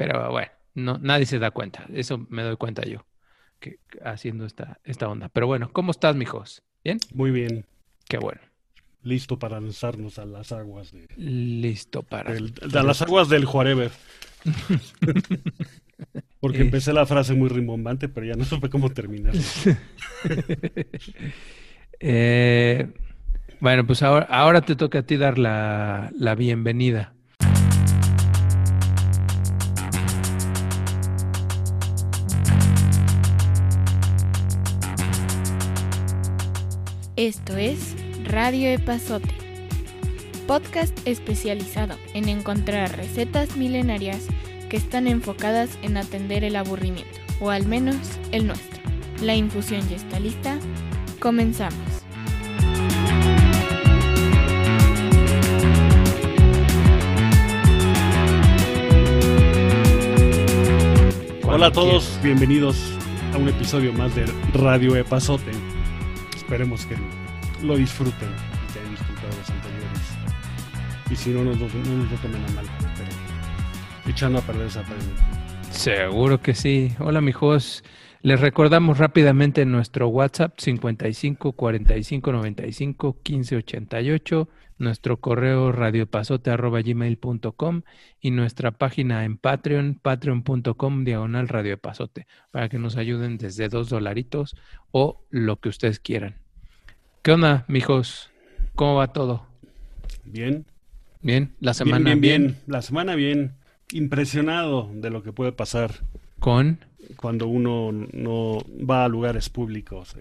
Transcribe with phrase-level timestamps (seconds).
[0.00, 1.84] Pero bueno, no, nadie se da cuenta.
[1.92, 3.04] Eso me doy cuenta yo,
[3.58, 5.28] que, haciendo esta, esta onda.
[5.28, 6.62] Pero bueno, ¿cómo estás, mijos?
[6.82, 6.98] ¿Bien?
[7.12, 7.66] Muy bien.
[8.08, 8.40] Qué bueno.
[9.02, 11.06] Listo para lanzarnos a las aguas de...
[11.18, 12.32] Listo para...
[12.32, 13.90] a las aguas del Juarever.
[16.40, 16.62] Porque eh.
[16.62, 19.34] empecé la frase muy rimbombante, pero ya no supe cómo terminar.
[22.02, 22.88] Eh,
[23.60, 27.12] bueno, pues ahora, ahora te toca a ti dar la, la bienvenida.
[37.20, 39.28] Esto es Radio Epazote,
[40.46, 44.26] podcast especializado en encontrar recetas milenarias
[44.70, 47.94] que están enfocadas en atender el aburrimiento, o al menos
[48.32, 48.80] el nuestro.
[49.20, 50.58] La infusión ya está lista.
[51.20, 51.76] Comenzamos.
[61.44, 62.94] Hola a todos, bienvenidos
[63.34, 65.50] a un episodio más de Radio Epazote.
[66.50, 66.96] Esperemos que
[67.62, 70.16] lo disfruten y que hayan disfrutado los anteriores.
[71.10, 72.66] Y si no, no, no nos lo tomen a mal,
[72.96, 73.10] pero
[74.10, 75.22] echando a perder esa pregunta.
[75.70, 76.94] Seguro que sí.
[76.98, 77.84] Hola, mijos.
[78.22, 87.80] Les recordamos rápidamente nuestro WhatsApp 55 45 95 15 88, nuestro correo radiopasote.gmail.com
[88.20, 94.54] y nuestra página en Patreon, patreon.com diagonal radiopasote, para que nos ayuden desde dos dolaritos
[94.90, 96.36] o lo que ustedes quieran.
[97.22, 98.30] ¿Qué onda, mijos?
[98.74, 99.44] ¿Cómo va todo?
[100.24, 100.64] Bien.
[101.20, 102.20] Bien, la semana bien.
[102.22, 102.56] Bien, bien.
[102.66, 103.56] La semana bien.
[103.92, 105.92] Impresionado de lo que puede pasar.
[106.38, 106.78] ¿Con?
[107.16, 110.16] Cuando uno no va a lugares públicos.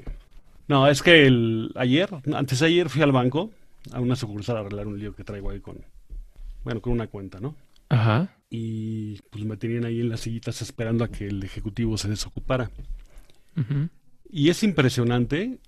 [0.68, 3.50] No, es que el, ayer, antes de ayer fui al banco,
[3.94, 5.78] a una sucursal a arreglar un lío que traigo ahí con,
[6.66, 7.56] bueno, con una cuenta, ¿no?
[7.88, 8.36] Ajá.
[8.50, 12.70] Y pues me tenían ahí en las sillitas esperando a que el ejecutivo se desocupara.
[14.30, 15.60] Y es impresionante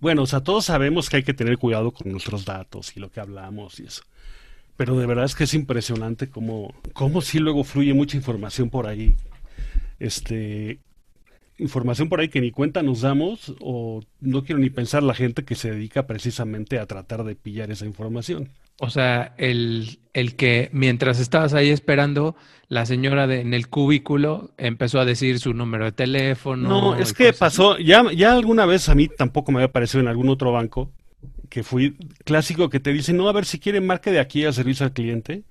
[0.00, 3.10] bueno, o sea, todos sabemos que hay que tener cuidado con nuestros datos y lo
[3.10, 4.02] que hablamos y eso.
[4.76, 8.86] Pero de verdad es que es impresionante cómo, cómo sí luego fluye mucha información por
[8.86, 9.14] ahí.
[9.98, 10.78] Este,
[11.58, 15.44] información por ahí que ni cuenta nos damos o no quiero ni pensar la gente
[15.44, 18.48] que se dedica precisamente a tratar de pillar esa información.
[18.82, 22.34] O sea, el, el que mientras estabas ahí esperando,
[22.68, 26.68] la señora de, en el cubículo empezó a decir su número de teléfono.
[26.68, 30.08] No, es que pasó, ya, ya alguna vez a mí tampoco me había parecido en
[30.08, 30.90] algún otro banco,
[31.50, 34.52] que fui clásico que te dicen, no, a ver si quieren marque de aquí a
[34.52, 35.44] servicio al cliente,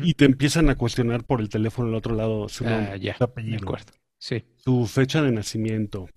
[0.00, 3.58] y te empiezan a cuestionar por el teléfono al otro lado su, ah, ya, apellido,
[3.62, 3.92] acuerdo.
[4.18, 4.42] Sí.
[4.56, 6.08] su fecha de nacimiento.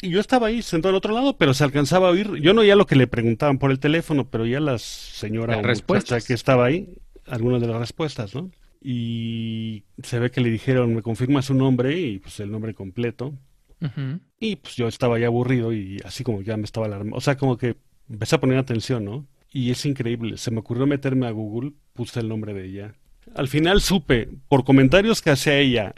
[0.00, 2.36] Y yo estaba ahí sentado al otro lado, pero se alcanzaba a oír.
[2.36, 5.62] Yo no oía lo que le preguntaban por el teléfono, pero ya la señora o
[6.26, 8.50] que estaba ahí, algunas de las respuestas, ¿no?
[8.80, 13.34] Y se ve que le dijeron, me confirma su nombre y pues el nombre completo.
[14.40, 17.16] Y pues yo estaba ya aburrido y así como ya me estaba alarmando.
[17.16, 17.76] O sea, como que
[18.08, 19.26] empecé a poner atención, ¿no?
[19.52, 20.36] Y es increíble.
[20.36, 22.94] Se me ocurrió meterme a Google, puse el nombre de ella.
[23.34, 25.94] Al final supe, por comentarios que hacía ella,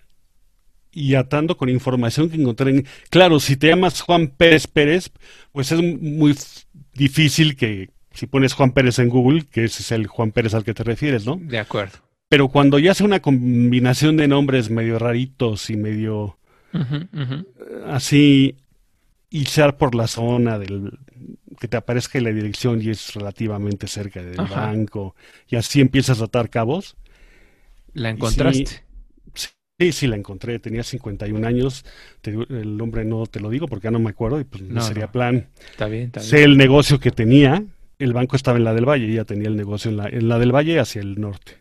[0.92, 2.86] y atando con información que encontré en...
[3.10, 5.10] Claro, si te llamas Juan Pérez Pérez,
[5.52, 6.36] pues es muy
[6.94, 10.64] difícil que si pones Juan Pérez en Google, que ese es el Juan Pérez al
[10.64, 11.36] que te refieres, ¿no?
[11.40, 11.98] De acuerdo.
[12.28, 16.38] Pero cuando ya hace una combinación de nombres medio raritos y medio
[17.88, 18.56] así,
[19.28, 20.98] y ser por la zona del
[21.58, 25.14] que te aparezca la dirección y es relativamente cerca del banco,
[25.48, 26.96] y así empiezas a atar cabos.
[27.92, 28.84] La encontraste.
[29.80, 30.58] Sí, sí, la encontré.
[30.58, 31.86] Tenía 51 años.
[32.22, 35.10] el nombre no te lo digo porque ya no me acuerdo y pues no, sería
[35.10, 35.48] plan.
[35.70, 36.30] Está bien, está bien.
[36.30, 37.64] Sé el negocio que tenía.
[37.98, 39.10] El banco estaba en la del Valle.
[39.10, 41.52] Ella tenía el negocio en la, en la del Valle hacia el norte.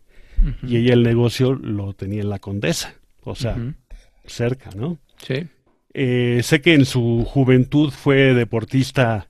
[0.63, 2.93] Y ella el negocio lo tenía en la Condesa.
[3.23, 3.55] O sea,
[4.25, 4.99] cerca, ¿no?
[5.25, 5.47] Sí.
[5.93, 9.28] Eh, sé que en su juventud fue deportista.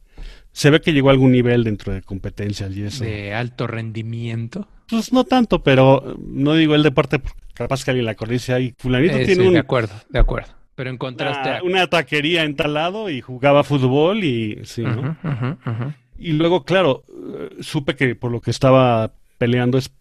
[0.59, 3.05] Se ve que llegó a algún nivel dentro de competencias y eso.
[3.05, 4.67] ¿De alto rendimiento?
[4.89, 7.21] Pues no tanto, pero no digo el deporte
[7.53, 8.75] capaz que alguien la conoce ahí.
[8.77, 9.53] Fulanito eh, tiene un...
[9.53, 10.49] De acuerdo, de acuerdo.
[10.75, 11.65] Pero encontraste...
[11.65, 14.59] Una, taquería en tal lado y jugaba fútbol y...
[14.65, 15.17] Sí, ¿no?
[16.17, 19.93] Y luego, claro, eh, supe que por lo que estaba peleando es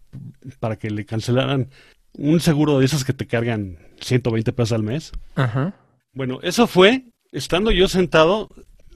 [0.59, 1.69] para que le cancelaran
[2.17, 5.13] un seguro de esos que te cargan 120 pesos al mes.
[5.35, 5.73] Ajá.
[6.11, 8.49] Bueno, eso fue estando yo sentado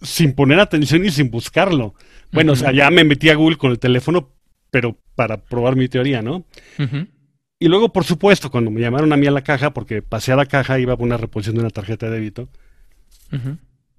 [0.04, 1.96] sin poner atención y sin buscarlo.
[2.32, 4.32] Bueno, o sea, ya me metí a Google con el teléfono,
[4.72, 6.46] pero para probar mi teoría, ¿no?
[7.60, 10.36] Y luego, por supuesto, cuando me llamaron a mí a la caja, porque pasé a
[10.36, 12.50] la caja, iba por una reposición de una tarjeta de débito.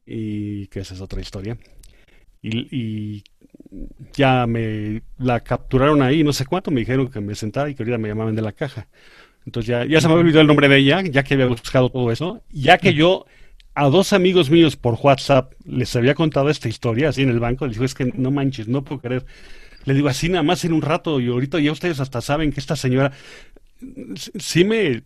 [0.07, 1.57] Y que esa es otra historia.
[2.43, 3.25] Y,
[4.13, 7.83] ya me la capturaron ahí, no sé cuánto, me dijeron que me sentara y que
[7.83, 8.87] ahorita me llamaban de la caja.
[9.47, 11.91] Entonces ya, ya se me había olvidado el nombre de ella, ya que había buscado
[11.91, 13.27] todo eso, ya que yo
[13.75, 17.67] a dos amigos míos por WhatsApp les había contado esta historia así en el banco,
[17.67, 19.27] les digo, es que no manches, no puedo creer.
[19.85, 22.61] Le digo, así nada más en un rato, y ahorita ya ustedes hasta saben que
[22.61, 23.13] esta señora
[24.39, 25.03] sí me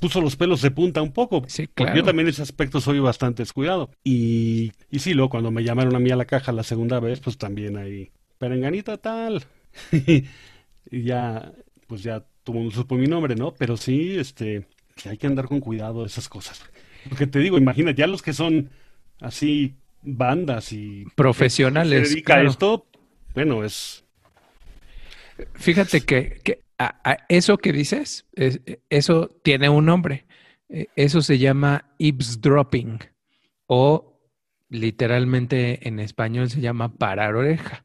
[0.00, 1.44] puso los pelos de punta un poco.
[1.46, 1.94] Sí, claro.
[1.94, 3.90] Yo también en ese aspecto soy bastante descuidado.
[4.02, 7.20] Y, y sí, luego cuando me llamaron a mí a la caja la segunda vez,
[7.20, 9.44] pues también ahí, perenganita tal.
[9.92, 10.24] y
[10.90, 11.52] ya,
[11.86, 13.54] pues ya todo el mundo supo mi nombre, ¿no?
[13.54, 14.66] Pero sí, este,
[15.04, 16.60] hay que andar con cuidado de esas cosas.
[17.08, 18.70] Porque te digo, imagínate, ya los que son
[19.20, 22.08] así bandas y profesionales.
[22.08, 22.86] Se dedica a esto,
[23.34, 24.04] bueno, es.
[25.54, 28.26] Fíjate que, que a, eso que dices,
[28.90, 30.26] eso tiene un nombre.
[30.68, 32.98] E, eso se llama eavesdropping
[33.66, 34.20] o
[34.68, 37.84] literalmente en español se llama parar oreja.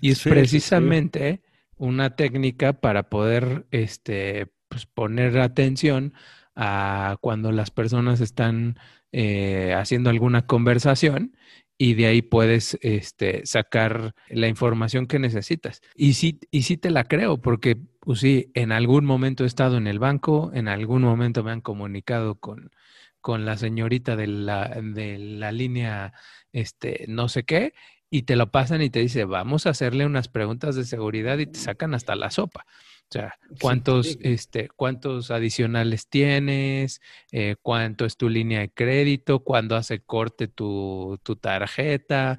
[0.00, 1.42] Y es precisamente
[1.76, 6.14] una técnica para poder este, pues, poner atención
[6.60, 8.78] a cuando las personas están
[9.12, 11.36] eh, haciendo alguna conversación
[11.78, 15.80] y de ahí puedes este, sacar la información que necesitas.
[15.94, 19.76] Y sí, y sí te la creo, porque pues sí, en algún momento he estado
[19.76, 22.72] en el banco, en algún momento me han comunicado con,
[23.20, 26.12] con la señorita de la, de la línea
[26.52, 27.72] este, no sé qué,
[28.10, 31.46] y te lo pasan y te dice, vamos a hacerle unas preguntas de seguridad y
[31.46, 32.66] te sacan hasta la sopa.
[33.08, 37.00] O sea, ¿cuántos, este, cuántos adicionales tienes?
[37.32, 39.40] Eh, ¿Cuánto es tu línea de crédito?
[39.40, 42.38] ¿Cuándo hace corte tu, tu, tarjeta?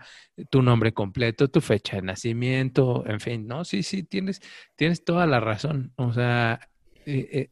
[0.52, 3.66] Tu nombre completo, tu fecha de nacimiento, en fin, ¿no?
[3.66, 4.42] Sí, sí, tienes,
[4.76, 5.92] tienes toda la razón.
[5.96, 6.60] O sea,
[7.08, 7.50] eh, eh,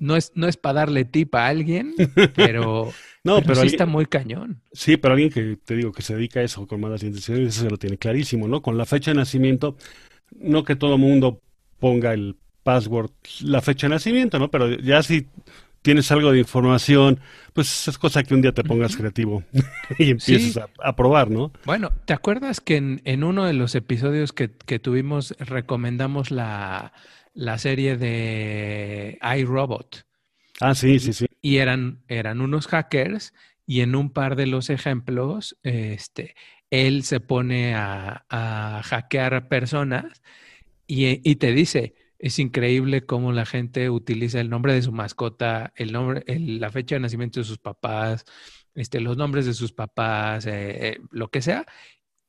[0.00, 1.94] no es, no es para darle tip a alguien,
[2.34, 2.90] pero,
[3.22, 4.62] no, pero, sí está muy cañón.
[4.72, 7.62] Sí, pero alguien que te digo que se dedica a eso con malas intenciones, eso
[7.62, 8.62] se lo tiene clarísimo, ¿no?
[8.62, 9.76] Con la fecha de nacimiento,
[10.32, 11.40] no que todo mundo
[11.78, 12.36] ponga el
[12.68, 13.10] password,
[13.40, 14.50] la fecha de nacimiento, ¿no?
[14.50, 15.26] Pero ya si
[15.80, 17.18] tienes algo de información,
[17.54, 19.42] pues es cosa que un día te pongas creativo
[19.98, 21.50] y empieces a, probar, ¿no?
[21.64, 26.92] Bueno, ¿te acuerdas que en, uno de los episodios que, tuvimos recomendamos la,
[27.32, 30.04] la, serie de iRobot?
[30.60, 31.24] Ah, sí, sí, sí.
[31.40, 33.32] Y eran, eran unos hackers
[33.66, 36.34] y en un par de los ejemplos, este,
[36.68, 40.20] él se pone a, a hackear personas
[40.86, 45.72] y, y te dice, es increíble cómo la gente utiliza el nombre de su mascota,
[45.76, 48.24] el nombre, la fecha de nacimiento de sus papás,
[48.74, 51.66] este, los nombres de sus papás, eh, eh, lo que sea.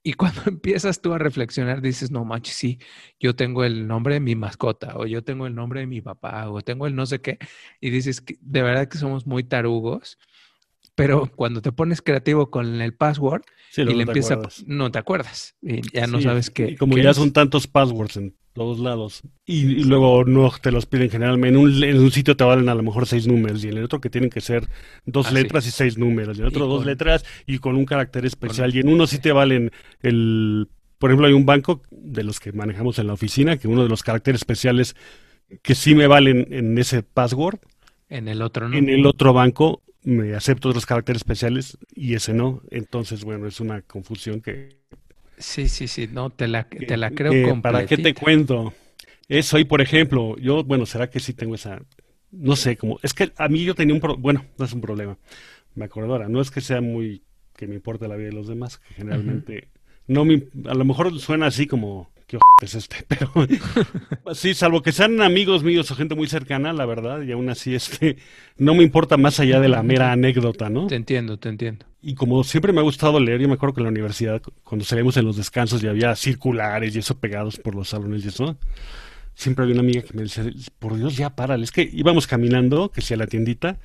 [0.04, 2.80] Y cuando empiezas tú a reflexionar, dices, no manches, sí,
[3.20, 6.50] yo tengo el nombre de mi mascota, o yo tengo el nombre de mi papá,
[6.50, 7.38] o tengo el no sé qué.
[7.82, 10.18] Y dices, de verdad que somos muy tarugos.
[11.00, 13.44] Pero cuando te pones creativo con el password
[13.78, 15.56] y le empiezas, no te acuerdas.
[15.62, 16.76] Y ya no sabes qué.
[16.76, 19.22] como ya son tantos passwords en todos lados.
[19.46, 21.58] Y, luego no te los piden generalmente.
[21.58, 23.86] En un, en un sitio te valen a lo mejor seis números y en el
[23.86, 24.68] otro que tienen que ser
[25.06, 26.38] dos ah, letras y seis números.
[26.38, 28.76] Y en otro dos letras y con un carácter especial.
[28.76, 30.68] Y en uno sí te valen el...
[30.98, 33.90] Por ejemplo, hay un banco de los que manejamos en la oficina que uno de
[33.90, 34.98] los caracteres especiales
[35.62, 37.60] que sí me valen en ese password.
[38.10, 38.78] En el otro no.
[38.78, 42.62] En el otro banco me acepto otros caracteres especiales y ese no.
[42.72, 44.80] Entonces, bueno, es una confusión que
[45.40, 48.74] Sí, sí, sí, no, te la, te la creo eh, ¿Para qué te cuento?
[49.30, 51.82] Eso ahí, por ejemplo, yo, bueno, será que sí tengo esa,
[52.32, 54.82] no sé, como, es que a mí yo tenía un, problema, bueno, no es un
[54.82, 55.18] problema,
[55.76, 57.24] me acuerdo ahora, no es que sea muy,
[57.56, 59.70] que me importe la vida de los demás, que generalmente,
[60.08, 63.32] no me, a lo mejor suena así como, qué es este, pero
[64.34, 67.76] sí, salvo que sean amigos míos o gente muy cercana, la verdad, y aún así,
[67.76, 68.18] este,
[68.58, 70.88] no me importa más allá de la mera anécdota, ¿no?
[70.88, 73.82] Te entiendo, te entiendo y como siempre me ha gustado leer, yo me acuerdo que
[73.82, 77.76] en la universidad, cuando salíamos en los descansos y había circulares y eso pegados por
[77.76, 78.56] los salones y eso,
[79.36, 80.46] siempre había una amiga que me decía,
[80.80, 81.64] por Dios, ya párale.
[81.64, 83.78] Es que íbamos caminando, que sea la tiendita,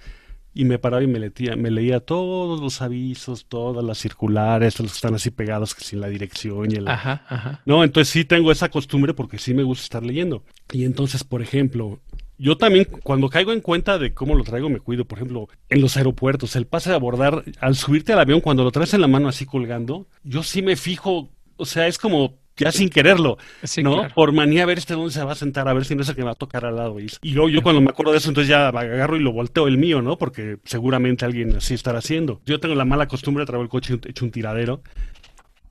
[0.54, 4.92] y me paraba y me leía, me leía todos los avisos, todas las circulares, los
[4.92, 6.88] que están así pegados, que sin la dirección y el...
[6.88, 7.60] Ajá, ajá.
[7.66, 10.44] No, entonces sí tengo esa costumbre porque sí me gusta estar leyendo.
[10.72, 12.00] Y entonces, por ejemplo,
[12.38, 15.04] yo también, cuando caigo en cuenta de cómo lo traigo, me cuido.
[15.04, 18.70] Por ejemplo, en los aeropuertos, el pase de abordar, al subirte al avión, cuando lo
[18.70, 22.72] traes en la mano así colgando, yo sí me fijo, o sea, es como ya
[22.72, 23.38] sin quererlo,
[23.82, 24.08] ¿no?
[24.14, 26.08] Por manía a ver este dónde se va a sentar, a ver si no es
[26.08, 27.00] el que me va a tocar al lado.
[27.00, 29.78] Y, yo, yo cuando me acuerdo de eso, entonces ya agarro y lo volteo el
[29.78, 30.16] mío, ¿no?
[30.18, 32.40] Porque seguramente alguien así estará haciendo.
[32.46, 34.82] Yo tengo la mala costumbre de traer el coche hecho un tiradero.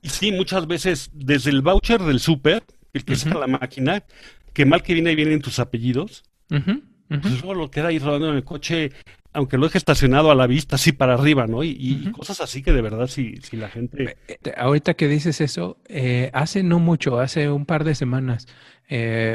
[0.02, 4.04] Y sí, muchas veces, desde el voucher del súper, el que está la máquina,
[4.52, 8.36] que mal que viene ahí vienen tus apellidos, pues luego lo queda ahí rodando en
[8.36, 8.92] el coche
[9.34, 11.64] aunque lo deje estacionado a la vista, así para arriba, ¿no?
[11.64, 14.04] Y, cosas así que de verdad, si, si la gente...
[14.04, 18.46] Eh, eh, ahorita que dices eso, eh, hace no mucho, hace un par de semanas,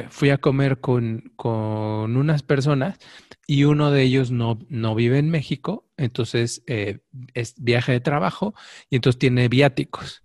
[0.10, 2.98] fui a comer con, con, unas personas
[3.46, 8.54] y uno de ellos no, no vive en México, entonces es viaje de trabajo
[8.90, 10.24] y entonces tiene viáticos.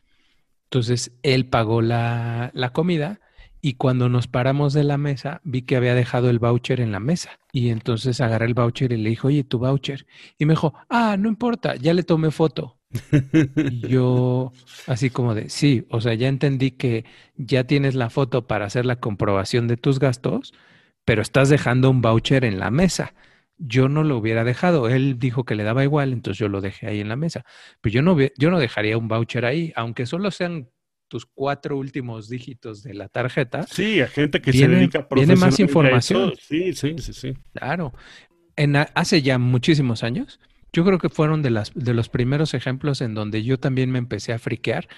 [0.65, 3.21] Entonces él pagó la, la comida
[3.65, 7.01] y cuando nos paramos de la mesa, vi que había dejado el voucher en la
[7.01, 7.39] mesa.
[7.51, 10.07] Y entonces agarré el voucher y le dije, oye, tu voucher.
[10.37, 12.79] Y me dijo, ah, no importa, ya le tomé foto.
[13.71, 14.53] y yo,
[14.87, 17.07] así como de, sí, o sea, ya entendí que
[17.37, 20.53] ya tienes la foto para hacer la comprobación de tus gastos,
[21.07, 23.15] pero estás dejando un voucher en la mesa.
[23.57, 24.91] Yo no lo hubiera dejado.
[24.91, 27.47] Él dijo que le daba igual, entonces yo lo dejé ahí en la mesa.
[27.81, 30.69] Pero yo no, yo no dejaría un voucher ahí, aunque solo sean
[31.09, 33.65] tus cuatro últimos dígitos de la tarjeta.
[33.65, 36.35] Sí, a gente que se dedica a Viene más información.
[36.41, 37.35] Sí, sí, sí, sí.
[37.53, 37.93] Claro.
[38.57, 40.41] En, hace ya muchísimos años,
[40.73, 43.99] yo creo que fueron de, las, de los primeros ejemplos en donde yo también me
[43.99, 44.89] empecé a friquear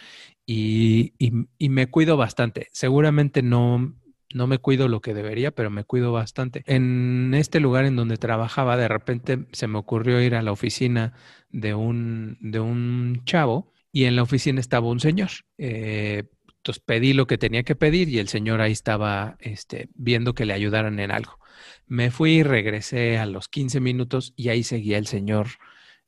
[0.46, 2.68] y, y, me cuido bastante.
[2.72, 3.94] Seguramente no,
[4.32, 6.62] no me cuido lo que debería, pero me cuido bastante.
[6.66, 11.14] En este lugar en donde trabajaba, de repente se me ocurrió ir a la oficina
[11.50, 15.30] de un, de un chavo y en la oficina estaba un señor.
[15.56, 16.24] Eh,
[16.58, 20.44] entonces pedí lo que tenía que pedir y el señor ahí estaba este, viendo que
[20.44, 21.38] le ayudaran en algo.
[21.86, 25.46] Me fui regresé a los 15 minutos y ahí seguía el señor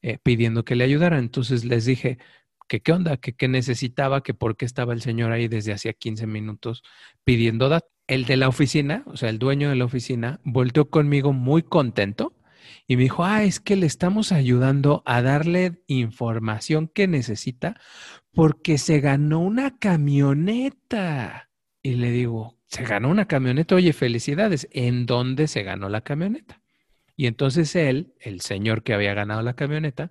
[0.02, 1.20] eh, pidiendo que le ayudaran.
[1.20, 2.18] Entonces les dije
[2.68, 5.94] que qué onda, que qué necesitaba, que por qué estaba el señor ahí desde hacía
[5.94, 6.82] 15 minutos
[7.24, 7.90] pidiendo datos.
[8.06, 12.34] El de la oficina, o sea, el dueño de la oficina, volteó conmigo muy contento
[12.90, 17.78] y me dijo, ah, es que le estamos ayudando a darle información que necesita
[18.32, 21.50] porque se ganó una camioneta.
[21.82, 26.62] Y le digo, se ganó una camioneta, oye, felicidades, ¿en dónde se ganó la camioneta?
[27.14, 30.10] Y entonces él, el señor que había ganado la camioneta,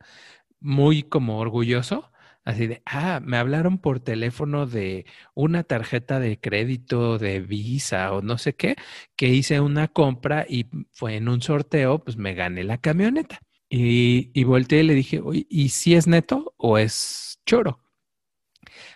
[0.59, 2.11] muy como orgulloso,
[2.47, 8.21] Así de, ah, me hablaron por teléfono de una tarjeta de crédito de Visa o
[8.21, 8.77] no sé qué,
[9.17, 13.41] que hice una compra y fue en un sorteo, pues me gané la camioneta.
[13.69, 17.81] Y, y volteé y le dije, oye, ¿y si es neto o es choro?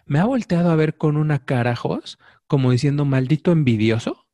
[0.05, 1.75] Me ha volteado a ver con una cara,
[2.48, 4.27] como diciendo, maldito envidioso.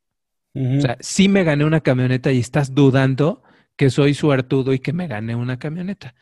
[0.53, 3.41] O sea, sí me gané una camioneta y estás dudando
[3.77, 6.13] que soy suertudo y que me gané una camioneta.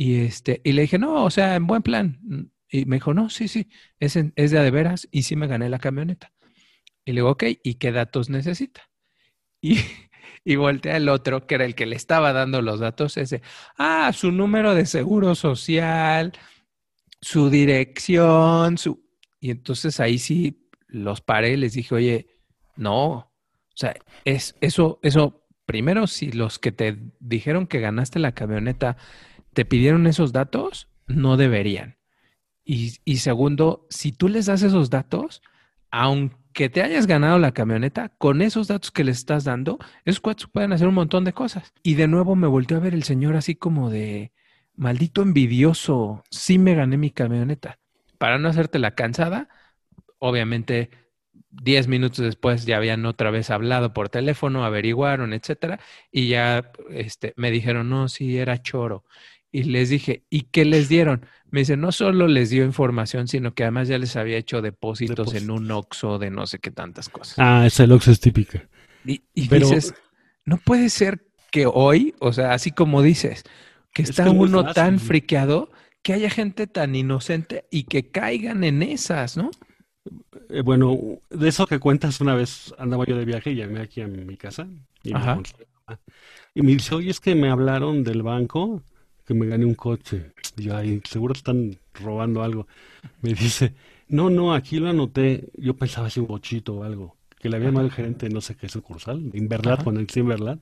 [0.00, 2.50] Y, este, y le dije, no, o sea, en buen plan.
[2.70, 5.68] Y me dijo, no, sí, sí, es, es de de veras y sí me gané
[5.68, 6.32] la camioneta.
[7.04, 8.80] Y le digo, ok, ¿y qué datos necesita?
[9.62, 9.78] Y,
[10.42, 13.42] y voltea el otro, que era el que le estaba dando los datos, ese,
[13.76, 16.32] ah, su número de seguro social,
[17.20, 19.04] su dirección, su...
[19.38, 22.26] Y entonces ahí sí los paré les dije, oye,
[22.74, 23.32] no, o
[23.74, 28.96] sea, es eso, eso, primero, si los que te dijeron que ganaste la camioneta
[29.52, 31.96] te pidieron esos datos, no deberían.
[32.64, 35.42] Y, segundo, si tú les das esos datos,
[35.90, 40.46] aunque te hayas ganado la camioneta, con esos datos que les estás dando, esos cuates
[40.46, 41.72] pueden hacer un montón de cosas.
[41.82, 44.30] Y de nuevo me volteó a ver el señor así como de,
[44.80, 47.78] maldito envidioso, sí me gané mi camioneta.
[48.18, 49.48] Para no hacerte la cansada,
[50.18, 50.90] obviamente
[51.50, 55.80] diez minutos después ya habían otra vez hablado por teléfono, averiguaron, etcétera,
[56.10, 59.04] y ya este, me dijeron, no, sí, era choro.
[59.52, 61.26] Y les dije, ¿y qué les dieron?
[61.50, 65.34] Me dice, no solo les dio información, sino que además ya les había hecho depósitos,
[65.34, 67.34] en un Oxxo de no sé qué tantas cosas.
[67.38, 68.68] Ah, esa el Oxxo es típica.
[69.04, 69.94] Y, dices,
[70.44, 73.42] no puede ser que hoy, o sea, así como dices,
[73.92, 79.36] que está uno tan friqueado, que haya gente tan inocente y que caigan en esas,
[79.36, 79.50] ¿no?
[80.48, 84.00] Eh, bueno, de eso que cuentas, una vez andaba yo de viaje y llamé aquí
[84.00, 84.68] a mi casa
[85.02, 85.42] y, Me,
[86.54, 88.82] y me dice, oye, es que me hablaron del banco
[89.30, 90.32] que me gané un coche.
[90.56, 92.66] Y yo, ay, seguro están robando algo.
[93.22, 93.74] Me dice,
[94.08, 95.44] no, no, aquí lo anoté.
[95.56, 97.16] Yo pensaba así un bochito o algo.
[97.38, 100.58] Que le había mal el gerente, no sé qué sucursal, Inverlat, cuando en Inverlat.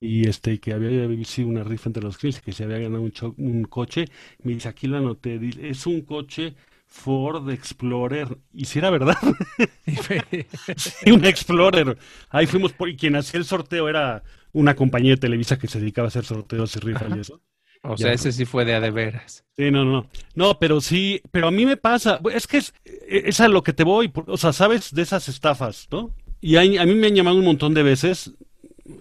[0.00, 3.12] Y este, que había sido una rifa entre los clientes, que se había ganado un,
[3.38, 4.04] un coche.
[4.44, 5.40] Me dice, aquí lo anoté.
[5.60, 6.54] Es un coche
[6.86, 8.38] Ford Explorer.
[8.52, 9.18] Y si era verdad.
[11.06, 11.98] un Explorer.
[12.30, 12.88] Ahí fuimos por.
[12.88, 16.24] Y quien hacía el sorteo era una compañía de Televisa que se dedicaba a hacer
[16.24, 17.40] sorteos y rifas y eso.
[17.86, 19.44] O sea, ese sí fue de a de veras.
[19.56, 20.08] Sí, no, no.
[20.34, 22.74] No, pero sí, pero a mí me pasa, es que es,
[23.06, 26.10] es a lo que te voy, o sea, sabes de esas estafas, ¿no?
[26.40, 28.34] Y a, mí me han llamado un montón de veces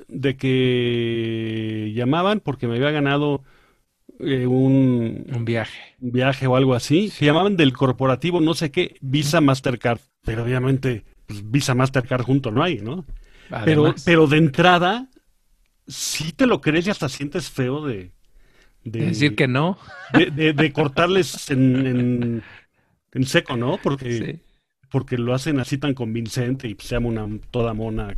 [0.08, 3.44] de que llamaban porque me había ganado
[4.20, 5.96] eh, un, un viaje.
[6.00, 7.10] Un viaje o algo así.
[7.10, 10.00] Se llamaban del corporativo, no sé qué, Visa Mastercard.
[10.24, 13.06] Pero obviamente, pues, Visa Mastercard junto no hay, ¿no?
[13.66, 15.10] Pero, pero de entrada,
[15.88, 18.12] sí te lo crees y hasta sientes feo de...
[18.84, 19.78] de decir que no.
[20.14, 22.44] De, cortarles en,
[23.14, 23.78] en, seco, ¿no?
[23.82, 24.40] Porque,
[24.90, 28.18] porque lo hacen así tan convincente y se llama una toda mona.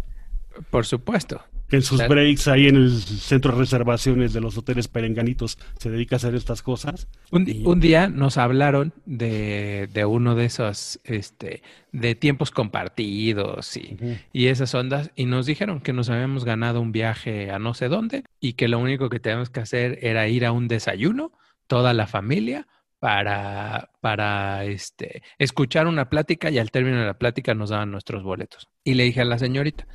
[0.69, 1.43] Por supuesto
[1.75, 6.15] en sus breaks ahí en el centro de reservaciones de los hoteles perenganitos se dedica
[6.15, 7.07] a hacer estas cosas.
[7.31, 13.97] Un, día nos hablaron de, de, uno de esos, este, de tiempos compartidos y,
[14.33, 17.87] y, esas ondas y nos dijeron que nos habíamos ganado un viaje a no sé
[17.87, 21.31] dónde y que lo único que teníamos que hacer era ir a un desayuno,
[21.67, 22.67] toda la familia,
[22.99, 28.23] para, para este, escuchar una plática y al término de la plática nos daban nuestros
[28.23, 28.67] boletos.
[28.83, 29.85] Y le dije a la señorita,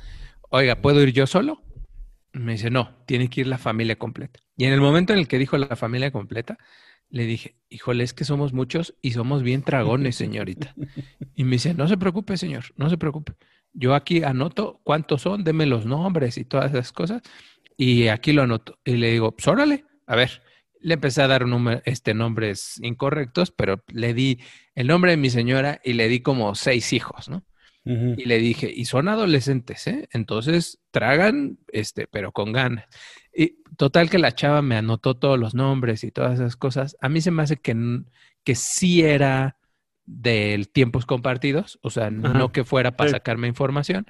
[0.49, 1.61] oiga, ¿puedo ir yo solo?
[2.33, 4.39] Me dice, no, tiene que ir la familia completa.
[4.55, 6.57] Y en el momento en el que dijo la familia completa,
[7.09, 10.73] le dije, híjole, es que somos muchos y somos bien dragones, señorita.
[11.35, 13.33] Y me dice, no se preocupe, señor, no se preocupe.
[13.73, 17.21] Yo aquí anoto cuántos son, deme los nombres y todas esas cosas.
[17.77, 18.77] Y aquí lo anoto.
[18.85, 20.43] Y le digo, pues órale, a ver.
[20.81, 21.45] Le empecé a dar
[21.85, 24.39] este, nombres incorrectos, pero le di
[24.75, 27.43] el nombre de mi señora y le di como seis hijos, ¿no?
[27.83, 30.07] Y le dije, y son adolescentes, ¿eh?
[30.11, 32.85] Entonces tragan, este, pero con ganas.
[33.33, 36.95] Y total que la chava me anotó todos los nombres y todas esas cosas.
[37.01, 38.03] A mí se me hace que,
[38.43, 39.57] que sí era
[40.05, 44.05] de tiempos compartidos, o sea, no que fuera para sacarme información.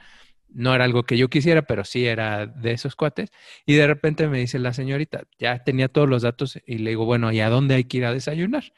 [0.54, 3.32] No era algo que yo quisiera, pero sí era de esos cuates.
[3.66, 7.06] Y de repente me dice la señorita, ya tenía todos los datos y le digo,
[7.06, 8.74] bueno, ¿y a dónde hay que ir a desayunar?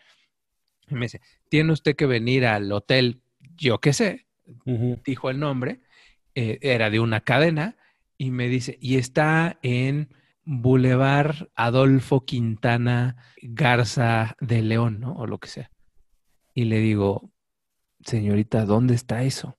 [0.88, 3.22] Y me dice, tiene usted que venir al hotel,
[3.56, 4.28] yo qué sé,
[5.06, 5.82] dijo el nombre,
[6.36, 7.76] eh, era de una cadena,
[8.18, 10.10] y me dice, y está en
[10.46, 15.14] Boulevard Adolfo Quintana Garza de León, ¿no?
[15.14, 15.72] O lo que sea.
[16.54, 17.32] Y le digo,
[18.06, 19.58] señorita, ¿dónde está eso?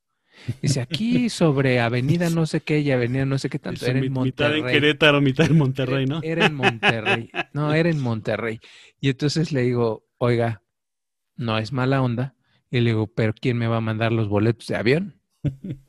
[0.60, 3.86] Dice, aquí sobre avenida no sé qué y avenida no sé qué tanto.
[3.86, 4.62] era en Monterrey.
[4.62, 6.20] Mitad en Querétaro, mitad en Monterrey, ¿no?
[6.22, 7.30] Era en Monterrey.
[7.52, 8.60] No, era en Monterrey.
[9.00, 10.62] Y entonces le digo, oiga,
[11.36, 12.34] no es mala onda,
[12.74, 15.20] y le digo, ¿pero quién me va a mandar los boletos de avión?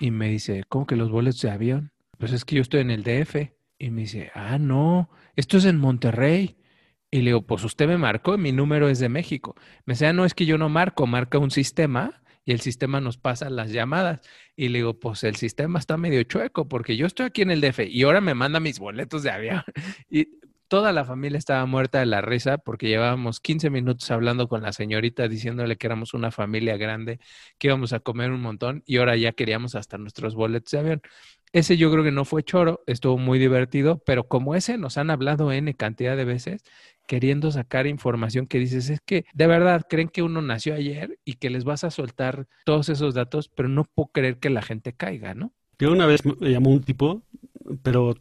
[0.00, 1.92] Y me dice, ¿cómo que los boletos de avión?
[2.18, 3.52] Pues es que yo estoy en el DF.
[3.78, 6.58] Y me dice, ah, no, esto es en Monterrey.
[7.10, 9.54] Y le digo, pues usted me marcó y mi número es de México.
[9.86, 13.00] Me dice, ah, no, es que yo no marco, marca un sistema y el sistema
[13.00, 14.20] nos pasa las llamadas.
[14.54, 17.62] Y le digo, pues el sistema está medio chueco porque yo estoy aquí en el
[17.62, 19.62] DF y ahora me manda mis boletos de avión.
[20.10, 20.28] Y
[20.68, 24.72] toda la familia estaba muerta de la risa porque llevábamos 15 minutos hablando con la
[24.72, 27.18] señorita diciéndole que éramos una familia grande,
[27.58, 31.02] que íbamos a comer un montón y ahora ya queríamos hasta nuestros boletos de avión.
[31.52, 35.10] Ese yo creo que no fue choro, estuvo muy divertido, pero como ese nos han
[35.10, 36.62] hablado N cantidad de veces
[37.06, 41.34] queriendo sacar información que dices, es que de verdad creen que uno nació ayer y
[41.34, 44.92] que les vas a soltar todos esos datos, pero no puedo creer que la gente
[44.92, 45.54] caiga, ¿no?
[45.78, 47.22] Yo una vez me llamó un tipo,
[47.82, 48.14] pero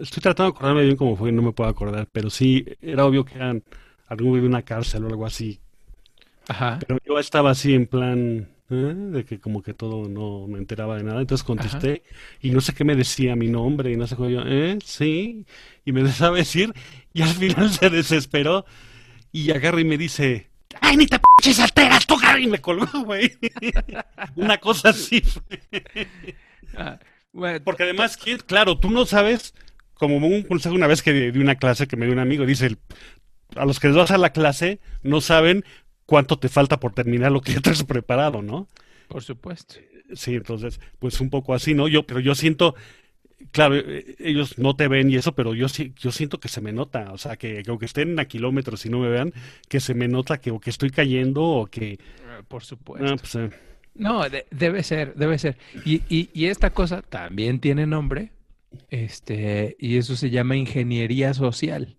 [0.00, 3.24] estoy tratando de acordarme bien cómo fue, no me puedo acordar, pero sí, era obvio
[3.24, 3.62] que eran
[4.06, 5.60] algún de una cárcel o algo así.
[6.48, 6.78] Ajá.
[6.86, 8.94] Pero yo estaba así en plan ¿eh?
[8.94, 12.02] de que como que todo no me enteraba de nada, entonces contesté
[12.40, 14.78] y no sé qué me decía mi nombre y no sé cómo yo, ¿eh?
[14.84, 15.44] Sí,
[15.84, 16.72] y me dejaba decir
[17.12, 18.64] y al final se desesperó
[19.32, 20.48] y agarra y me dice,
[20.80, 22.44] ¡ay, ni te p***es alteras tú, Gary!
[22.44, 23.32] Y me colgó, güey.
[24.36, 25.22] una cosa así.
[26.74, 26.98] Ah,
[27.64, 29.54] Porque además, claro, tú no sabes
[29.98, 32.76] como un consejo una vez que di una clase que me dio un amigo, dice,
[33.56, 35.64] a los que les vas a la clase no saben
[36.06, 38.68] cuánto te falta por terminar lo que ya has preparado, ¿no?
[39.08, 39.74] Por supuesto.
[40.14, 41.86] Sí, entonces, pues un poco así, ¿no?
[41.88, 42.74] Yo, pero yo siento,
[43.50, 46.62] claro, eh, ellos no te ven y eso, pero yo sí, yo siento que se
[46.62, 49.34] me nota, o sea, que, aunque estén a kilómetros y no me vean,
[49.68, 51.98] que se me nota que o que estoy cayendo o que...
[52.26, 53.06] Ah, por supuesto.
[53.06, 53.50] Ah, pues, eh.
[53.94, 55.58] No, debe ser, debe ser.
[55.84, 58.30] Y, y, y esta cosa también tiene nombre,
[58.90, 61.96] este, y eso se llama ingeniería social.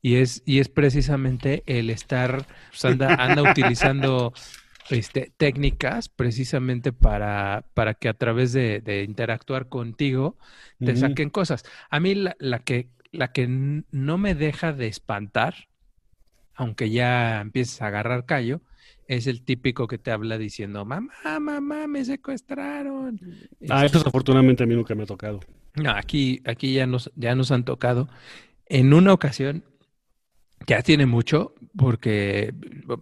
[0.00, 4.32] Y es, y es precisamente el estar, pues, anda, utilizando
[4.90, 10.36] este, técnicas precisamente para, para que a través de, interactuar contigo
[10.78, 11.64] te saquen cosas.
[11.90, 15.68] A mí la, la, que, la que no me deja de espantar,
[16.54, 18.60] aunque ya empieces a agarrar callo,
[19.08, 23.18] es el típico que te habla diciendo, mamá, mamá, me secuestraron.
[23.70, 25.40] Ah, eso afortunadamente a mí nunca me ha tocado.
[25.74, 28.08] No, aquí, aquí ya nos, ya nos han tocado.
[28.66, 29.64] En una ocasión,
[30.66, 32.52] ya tiene mucho, porque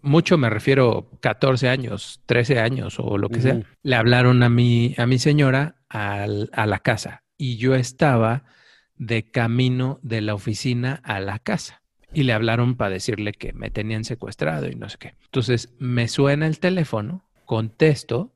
[0.02, 4.94] mucho me refiero 14 años, 13 años o lo que sea, le hablaron a mi,
[4.98, 8.44] a mi señora al, a la casa y yo estaba
[8.94, 13.70] de camino de la oficina a la casa y le hablaron para decirle que me
[13.70, 15.14] tenían secuestrado y no sé qué.
[15.24, 18.32] Entonces me suena el teléfono, contesto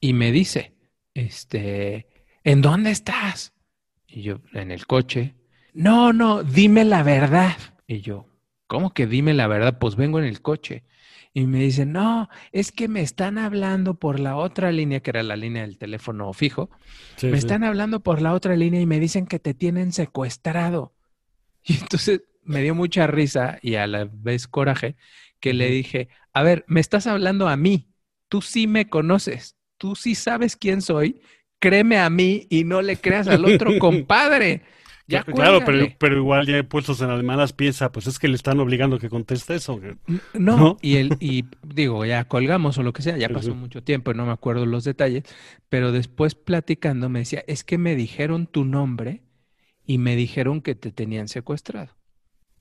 [0.00, 0.74] y me dice,
[1.14, 2.06] este,
[2.44, 3.52] ¿en dónde estás?
[4.06, 5.34] Y yo, en el coche,
[5.74, 7.56] no, no, dime la verdad.
[7.86, 8.26] Y yo,
[8.66, 9.78] ¿cómo que dime la verdad?
[9.78, 10.84] Pues vengo en el coche.
[11.34, 15.22] Y me dice, no, es que me están hablando por la otra línea, que era
[15.22, 16.70] la línea del teléfono fijo.
[17.22, 20.94] me están hablando por la otra línea y me dicen que te tienen secuestrado.
[21.64, 24.96] Y entonces me dio mucha risa y a la vez coraje
[25.40, 27.88] que le dije, a ver, me estás hablando a mí,
[28.28, 31.20] tú sí me conoces, tú sí sabes quién soy,
[31.60, 34.62] créeme a mí y no le creas al otro compadre.
[35.06, 38.60] Ya claro, pero, pero, igual ya puestos en alemanas piensa, pues es que le están
[38.60, 39.80] obligando a que conteste eso.
[40.34, 44.10] No, y el, y digo, ya colgamos o lo que sea, ya pasó mucho tiempo
[44.10, 45.24] y no me acuerdo los detalles,
[45.70, 49.22] pero después platicando me decía, es que me dijeron tu nombre
[49.86, 51.97] y me dijeron que te tenían secuestrado.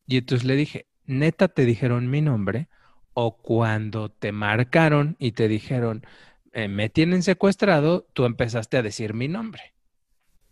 [0.08, 2.70] Y entonces le dije, neta te dijeron mi nombre
[3.13, 6.06] o cuando te marcaron y te dijeron,
[6.54, 9.74] eh, me tienen secuestrado, tú empezaste a decir mi nombre.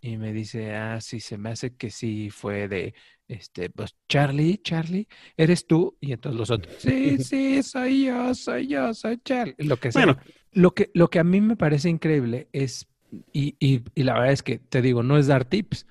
[0.01, 2.93] Y me dice, ah, sí, se me hace que sí fue de,
[3.27, 5.97] este, pues, Charlie, Charlie, ¿eres tú?
[5.99, 9.55] Y entonces los otros, sí, sí, soy yo, soy yo, soy Charlie.
[9.59, 10.05] Lo que sea.
[10.05, 10.19] Bueno.
[10.51, 12.87] Lo que, lo que a mí me parece increíble es,
[13.33, 15.85] y, y, y la verdad es que te digo, no es dar tips,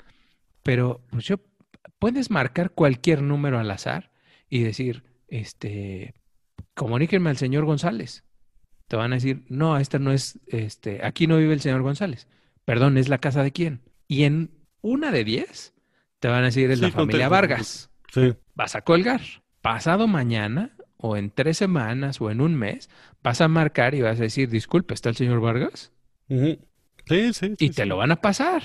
[0.63, 1.39] pero pues yo,
[2.05, 4.11] puedes marcar cualquier número al azar
[4.51, 6.13] y decir, este,
[6.75, 8.25] comuníquenme al señor González.
[8.89, 12.29] Te van a decir, no, esta no es, este, aquí no vive el señor González.
[12.67, 13.81] Perdón, ¿es la casa de quién?
[14.07, 14.51] Y en
[14.83, 15.73] una de diez
[16.21, 17.89] te van a decir es la familia Vargas.
[18.13, 18.35] Sí.
[18.55, 19.23] Vas a colgar.
[19.63, 22.91] Pasado mañana o en tres semanas o en un mes
[23.23, 25.91] vas a marcar y vas a decir, disculpe, ¿está el señor Vargas?
[26.29, 27.55] Sí, sí.
[27.59, 28.63] y te lo van a pasar.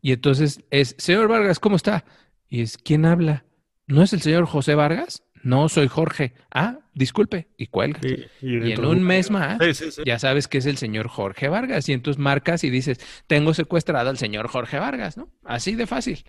[0.00, 2.06] Y entonces es, señor Vargas, ¿cómo está?
[2.50, 3.44] Y es, ¿quién habla?
[3.86, 5.22] ¿No es el señor José Vargas?
[5.42, 6.34] No, soy Jorge.
[6.50, 8.00] Ah, disculpe, y cuelga.
[8.42, 9.58] y, en un mes más
[10.04, 11.88] ya sabes que es el señor Jorge Vargas.
[11.88, 15.30] Y entonces marcas y dices, tengo secuestrado al señor Jorge Vargas, ¿no?
[15.44, 16.24] Así de fácil.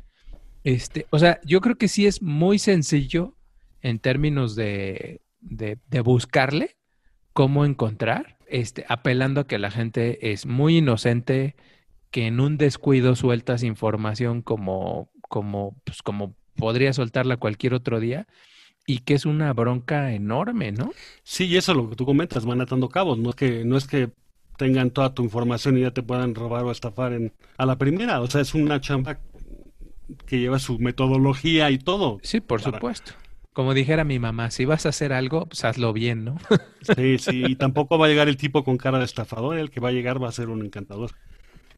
[0.64, 3.36] Este, o sea, yo creo que sí es muy sencillo
[3.82, 6.78] en términos de, de, buscarle
[7.34, 11.56] cómo encontrar, este, apelando a que la gente es muy inocente,
[12.12, 18.28] que en un descuido sueltas información como, como, pues como podría soltarla cualquier otro día
[18.86, 20.92] y que es una bronca enorme, ¿no?
[21.24, 23.78] Sí, y eso es lo que tú comentas, van atando cabos, no es que, no
[23.78, 24.10] es que
[24.58, 28.20] tengan toda tu información y ya te puedan robar o estafar en, a la primera,
[28.20, 29.20] o sea, es una chamba
[30.26, 32.20] que lleva su metodología y todo.
[32.24, 33.14] Sí, por supuesto.
[33.54, 36.38] Como dijera mi mamá, si vas a hacer algo, pues hazlo bien, ¿no?
[36.98, 39.80] sí, sí, y tampoco va a llegar el tipo con cara de estafador, el que
[39.80, 41.12] va a llegar va a ser un encantador.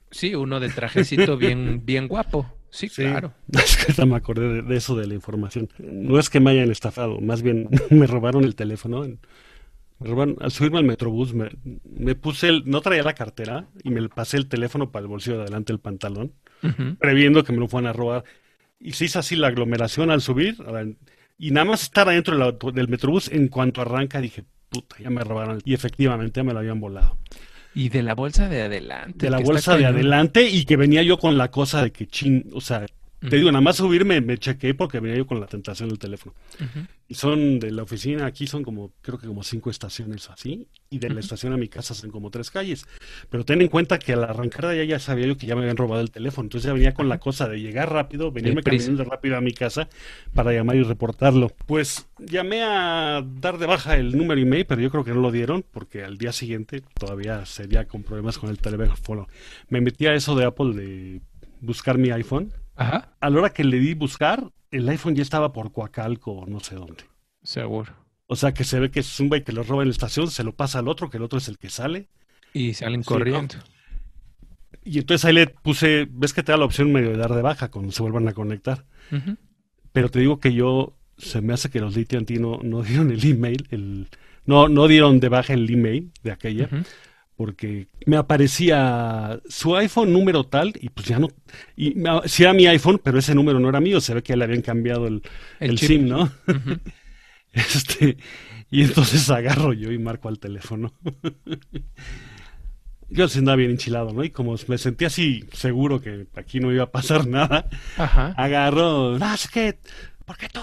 [0.10, 2.48] Sí, uno de trajecito bien, bien guapo.
[2.74, 3.36] Sí, claro.
[3.54, 5.70] Es que me acordé de, eso de la información.
[5.78, 9.04] No es que me hayan estafado, más bien me robaron el teléfono.
[9.04, 11.52] Me robaron, al subirme al metrobús me,
[11.84, 15.38] me puse el, no traía la cartera y me pasé el teléfono para el bolsillo
[15.38, 16.34] de adelante del pantalón,
[16.98, 18.24] previendo que me lo fueran a robar.
[18.80, 20.56] Y se hizo así la aglomeración al subir
[21.38, 25.62] y nada más estar adentro del metrobús, en cuanto arranca dije, puta, ya me robaron.
[25.64, 27.20] Y efectivamente ya me lo habían volado.
[27.76, 29.26] Y de la bolsa de adelante.
[29.26, 32.50] De la bolsa de adelante y que venía yo con la cosa de que chin,
[32.54, 32.86] o sea,
[33.30, 36.36] te digo, nada más subirme me chequé porque venía yo con la tentación del teléfono.
[37.08, 41.00] Y son de la oficina, aquí son como, creo que como cinco estaciones así, y
[41.00, 42.86] de la estación a mi casa son como tres calles.
[43.30, 45.62] Pero ten en cuenta que al arrancar de allá ya sabía yo que ya me
[45.62, 46.46] habían robado el teléfono.
[46.46, 49.90] Entonces ya venía con la cosa de llegar rápido, venirme caminando rápido a mi casa
[50.34, 51.52] para llamar y reportarlo.
[51.66, 55.32] Pues llamé a dar de baja el número email, pero yo creo que no lo
[55.32, 59.28] dieron porque al día siguiente todavía sería con problemas con el teléfono.
[59.70, 61.22] Me metí a eso de Apple de
[61.62, 63.14] buscar mi iPhone Ajá.
[63.20, 66.60] A la hora que le di buscar, el iPhone ya estaba por Coacalco o no
[66.60, 67.04] sé dónde.
[67.44, 67.94] Seguro.
[68.28, 70.30] O sea que se ve que es un güey que lo roba en la estación,
[70.32, 72.08] se lo pasa al otro, que el otro es el que sale.
[72.54, 73.56] Y salen corriendo.
[74.84, 77.42] Y entonces ahí le puse, ves que te da la opción medio de dar de
[77.42, 78.86] baja cuando se vuelvan a conectar.
[79.92, 82.06] Pero te digo que yo, se me hace que los de
[82.40, 84.08] no, no dieron el email, el,
[84.46, 86.70] no, no dieron de baja el email de aquella
[87.36, 91.30] porque me aparecía su iPhone número tal y pues ya no,
[91.76, 94.44] y si era mi iPhone, pero ese número no era mío, se ve que le
[94.44, 95.22] habían cambiado el,
[95.60, 96.32] el, SIM, ¿no?
[97.54, 98.18] este,
[98.70, 100.94] y entonces agarro yo y marco al teléfono.
[103.10, 104.24] yo se andaba bien enchilado, ¿no?
[104.24, 107.68] Y como me sentí así seguro que aquí no iba a pasar nada,
[107.98, 109.78] agarro, no, es que,
[110.26, 110.62] porque tú,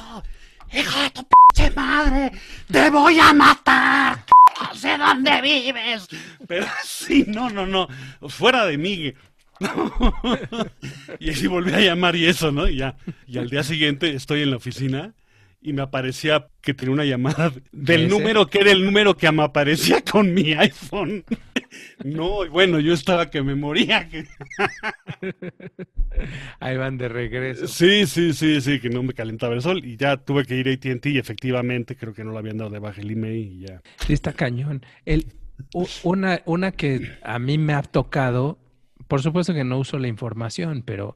[0.72, 2.32] hijo de tu p madre,
[2.70, 4.24] te voy a matar
[4.60, 6.08] no sé dónde vives.
[6.46, 7.88] Pero sí, no, no, no,
[8.28, 9.12] fuera de mí.
[11.18, 12.66] y así volví a llamar y eso, ¿no?
[12.66, 12.96] Y ya.
[13.26, 15.12] Y al día siguiente estoy en la oficina
[15.62, 19.42] y me aparecía que tenía una llamada del número que era el número que me
[19.42, 21.24] aparecía con mi iPhone.
[22.04, 24.08] No, bueno, yo estaba que me moría.
[26.60, 27.68] Ahí van de regreso.
[27.68, 30.68] Sí, sí, sí, sí, que no me calentaba el sol y ya tuve que ir
[30.68, 33.60] a AT&T y efectivamente creo que no lo habían dado de baja el email y
[33.66, 33.80] ya.
[34.06, 34.84] Sí, está cañón.
[35.04, 35.26] El,
[36.02, 38.58] una, una que a mí me ha tocado,
[39.08, 41.14] por supuesto que no uso la información, pero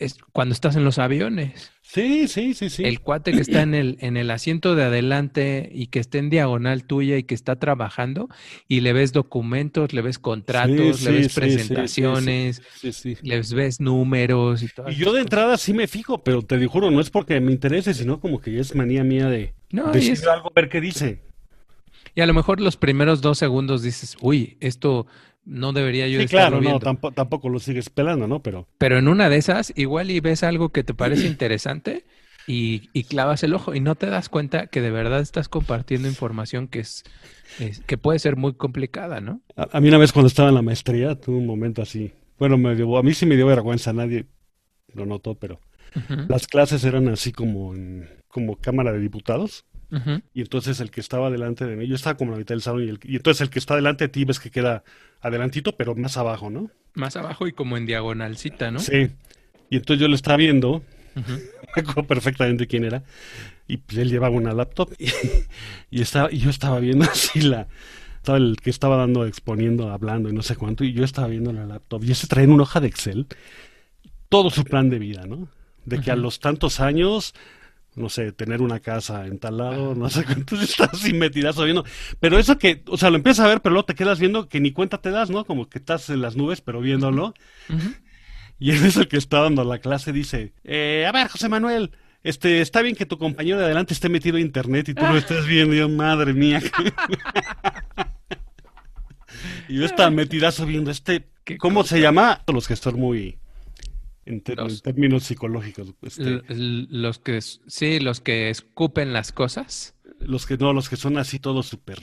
[0.00, 1.70] es cuando estás en los aviones.
[1.82, 2.84] Sí, sí, sí, sí.
[2.84, 6.30] El cuate que está en el, en el asiento de adelante y que está en
[6.30, 8.28] diagonal tuya y que está trabajando
[8.66, 12.62] y le ves documentos, le ves contratos, le ves presentaciones,
[13.22, 14.88] les ves números y todo.
[14.88, 17.92] Y yo de entrada sí me fijo, pero te juro, no es porque me interese,
[17.92, 20.26] sino como que es manía mía de no, decir es...
[20.26, 21.20] algo, ver qué dice.
[22.14, 25.06] Y a lo mejor los primeros dos segundos dices, uy, esto
[25.44, 28.40] no debería yo sí, claro, no, tampoco, tampoco, lo sigues pelando, ¿no?
[28.42, 28.68] Pero...
[28.78, 32.04] Pero en una de esas, igual y ves algo que te parece interesante
[32.46, 36.68] y, clavas el ojo y no te das cuenta que de verdad estás compartiendo información
[36.68, 37.04] que es,
[37.86, 39.40] que puede ser muy complicada, ¿no?
[39.56, 42.12] A, mí una vez cuando estaba en la maestría tuve un momento así.
[42.38, 44.26] Bueno, me a mí sí me dio vergüenza, nadie
[44.94, 45.60] lo notó, pero
[46.28, 49.64] las clases eran así como en como Cámara de Diputados.
[50.32, 52.62] Y entonces el que estaba delante de mí, yo estaba como en la mitad del
[52.62, 54.84] salón, y, el, y entonces el que está delante de ti ves que queda
[55.20, 56.70] adelantito, pero más abajo, ¿no?
[56.94, 58.78] Más abajo y como en diagonalcita, ¿no?
[58.78, 59.10] Sí.
[59.68, 60.82] Y entonces yo lo estaba viendo,
[61.14, 63.02] me acuerdo perfectamente quién era,
[63.66, 65.10] y pues él llevaba una laptop, y,
[66.00, 67.66] estaba, y yo estaba viendo así la,
[68.16, 71.52] estaba el que estaba dando, exponiendo, hablando y no sé cuánto, y yo estaba viendo
[71.52, 73.26] la laptop, y ese trae en una hoja de Excel
[74.28, 75.48] todo su plan de vida, ¿no?
[75.84, 77.34] De que a los tantos años
[78.00, 81.84] no sé, tener una casa en tal lado, no sé cuánto, estás así metidazo viendo.
[82.18, 84.60] Pero eso que, o sea, lo empiezas a ver, pero luego te quedas viendo que
[84.60, 85.44] ni cuenta te das, ¿no?
[85.44, 87.34] Como que estás en las nubes, pero viéndolo.
[88.62, 91.92] Y él es el que está dando la clase, dice, eh, a ver, José Manuel,
[92.22, 95.16] este, está bien que tu compañero de adelante esté metido a internet y tú lo
[95.16, 96.60] estés viendo, yo, madre mía.
[99.68, 101.26] y yo estaba metidazo viendo este,
[101.58, 102.42] ¿cómo se llama?
[102.52, 103.38] Los que están muy
[104.30, 104.42] en,
[104.82, 105.94] términos psicológicos.
[106.02, 106.42] Este.
[106.48, 109.94] los que, sí, los que escupen las cosas.
[110.20, 111.98] Los que no, los que son así todos súper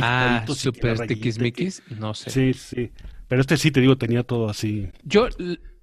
[0.00, 2.30] Ah, súper tiquismiquis, no sé.
[2.30, 2.90] Sí, sí.
[3.26, 4.88] Pero este sí, te digo, tenía todo así.
[5.02, 5.28] Yo,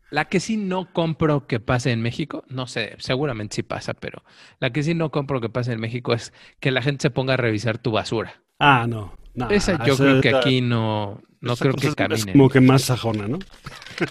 [0.10, 4.24] la que sí no compro que pase en México, no sé, seguramente sí pasa, pero
[4.60, 7.34] la que sí no compro que pase en México es que la gente se ponga
[7.34, 8.41] a revisar tu basura.
[8.60, 9.13] Ah, no.
[9.50, 12.19] esa yo creo que aquí no, no creo que camine.
[12.19, 13.39] Es como que más sajona, ¿no?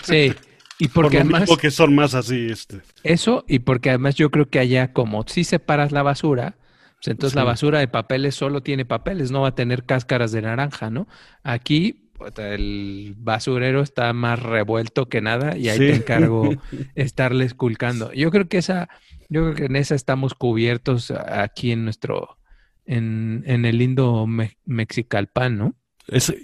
[0.03, 0.33] Sí.
[0.79, 1.49] Y porque además.
[1.61, 2.81] que son más así, este.
[3.03, 6.57] Eso, y porque además yo creo que allá, como si separas la basura,
[6.97, 10.43] pues entonces la basura de papeles solo tiene papeles, no va a tener cáscaras de
[10.43, 11.07] naranja, ¿no?
[11.43, 16.51] Aquí el basurero está más revuelto que nada y ahí te encargo
[16.95, 18.13] estarle esculcando.
[18.13, 18.89] Yo creo que esa,
[19.29, 22.39] yo creo que en esa estamos cubiertos aquí en nuestro,
[22.87, 24.27] en, en el lindo
[24.65, 25.75] Mexicalpan, ¿no?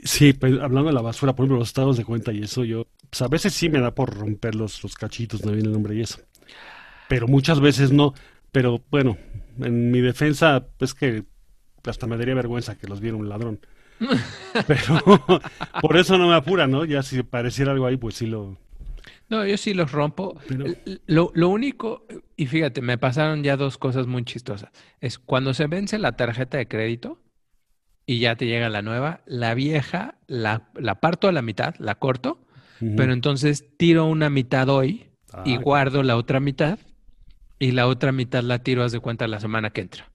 [0.05, 2.87] sí, pues, hablando de la basura, por ejemplo, los estados de cuenta y eso, yo,
[3.11, 5.94] pues a veces sí me da por romper los, los cachitos, no viene el nombre
[5.94, 6.20] y eso.
[7.09, 8.14] Pero muchas veces no.
[8.53, 9.18] Pero bueno,
[9.59, 11.25] en mi defensa, pues que
[11.85, 13.61] hasta me daría vergüenza que los viera un ladrón.
[14.66, 15.03] Pero
[15.81, 16.85] por eso no me apura, ¿no?
[16.85, 18.57] Ya si pareciera algo ahí, pues sí lo...
[19.29, 20.40] No, yo sí los rompo.
[21.07, 24.70] Lo, lo único, y fíjate, me pasaron ya dos cosas muy chistosas.
[25.01, 27.20] Es cuando se vence la tarjeta de crédito,
[28.11, 29.20] y ya te llega la nueva.
[29.25, 32.44] La vieja la, la parto a la mitad, la corto,
[32.97, 35.11] pero entonces tiro una mitad hoy
[35.45, 36.79] y ah, guardo la otra mitad
[37.59, 40.11] y la otra mitad la tiro, haz de cuenta, la semana que entra.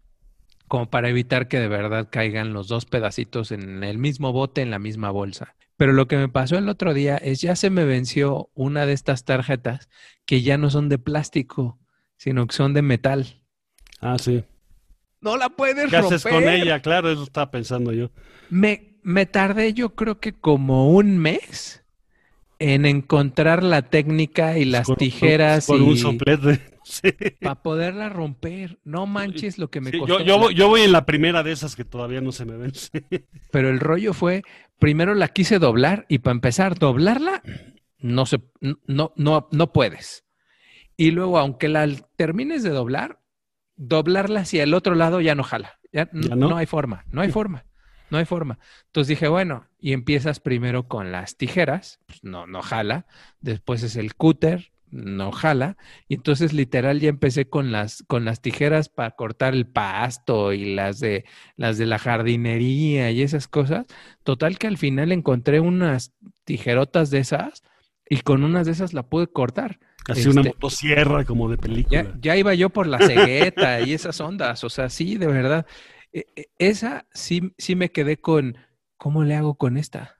[0.67, 4.71] Como para evitar que de verdad caigan los dos pedacitos en el mismo bote, en
[4.71, 5.55] la misma bolsa.
[5.77, 8.93] Pero lo que me pasó el otro día es ya se me venció una de
[8.93, 9.89] estas tarjetas
[10.25, 11.79] que ya no son de plástico,
[12.17, 13.41] sino que son de metal.
[14.01, 14.43] Ah, sí.
[15.21, 16.81] No la puedes ¿Qué haces con ella?
[16.81, 18.09] Claro, eso estaba pensando yo.
[18.49, 21.84] Me, me tardé yo creo que como un mes
[22.59, 25.67] en encontrar la técnica y las tijeras.
[25.67, 26.59] Con, un soplete.
[27.41, 28.79] Para poderla romper.
[28.83, 30.21] No manches lo que me costó.
[30.21, 32.89] Yo, yo, voy en la primera de esas que todavía no se me vence.
[33.51, 34.43] Pero el rollo fue,
[34.79, 37.41] primero la quise doblar y para empezar, doblarla,
[37.99, 38.39] no, se,
[38.87, 40.25] no, no, no puedes.
[40.97, 43.19] Y luego, aunque la termines de doblar,
[43.75, 45.79] doblarla hacia el otro lado ya no jala.
[45.91, 46.57] Ya, no?
[46.57, 47.65] hay forma, no hay forma,
[48.09, 48.59] no hay forma.
[48.87, 53.05] Entonces dije, bueno, y empiezas primero con las tijeras, pues no, no jala.
[53.41, 55.77] Después es el cúter, no jala.
[56.07, 60.73] Y entonces literal ya empecé con las, con las tijeras para cortar el pasto y
[60.73, 63.85] las de, las de la jardinería y esas cosas.
[64.23, 66.13] Total que al final encontré unas
[66.45, 67.63] tijerotas de esas
[68.09, 69.79] y con unas de esas la pude cortar.
[70.03, 72.13] Casi una este, motosierra como de película.
[72.21, 75.65] Ya, iba yo por la cegueta y esas ondas, o sea, sí, de verdad.
[76.15, 78.57] E, e, esa sí, sí me quedé con,
[78.95, 80.15] ¿cómo le hago con esta?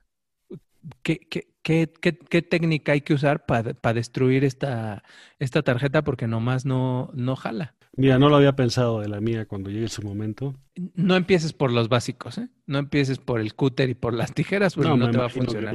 [1.02, 5.02] ¿qué, qué, qué, qué técnica hay que usar para destruir esta,
[5.38, 6.04] esta tarjeta?
[6.04, 7.74] Porque nomás no, no jala.
[7.96, 10.54] Mira, no lo había pensado de la mía cuando llegue su momento.
[10.94, 12.50] No empieces por los básicos, ¿eh?
[12.66, 15.74] No empieces por el cúter y por las tijeras, porque no, te va a funcionar.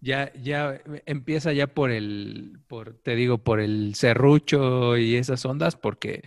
[0.00, 5.74] Ya, ya empieza ya por el, por, te digo, por el serrucho y esas ondas,
[5.74, 6.22] porque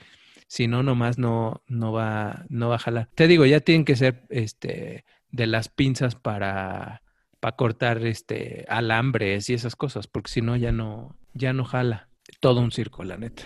[0.50, 3.10] si no, nomás no, no va, no va a jalar.
[3.14, 7.04] Te digo, ya tienen que ser este de las pinzas para,
[7.40, 12.10] para cortar este alambres y esas cosas, porque si no ya no, ya no jala.
[12.40, 13.44] Todo un circo, la neta.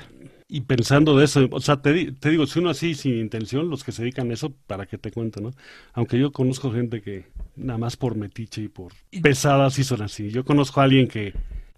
[0.47, 3.83] Y pensando de eso, o sea, te, te, digo, si uno así sin intención, los
[3.83, 5.51] que se dedican a eso, para que te cuento, ¿no?
[5.93, 7.25] Aunque yo conozco gente que
[7.57, 10.29] nada más por metiche y por pesadas sí son así.
[10.29, 11.33] Yo conozco a alguien que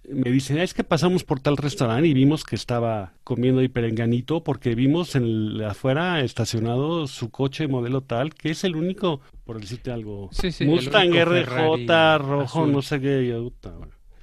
[0.10, 4.76] me dice, es que pasamos por tal restaurante y vimos que estaba comiendo hiperenganito porque
[4.76, 10.30] vimos en afuera estacionado su coche modelo tal, que es el único, por decirte algo,
[10.62, 13.28] Mustang RJ rojo, no sé qué.
[13.28, 13.52] Yo,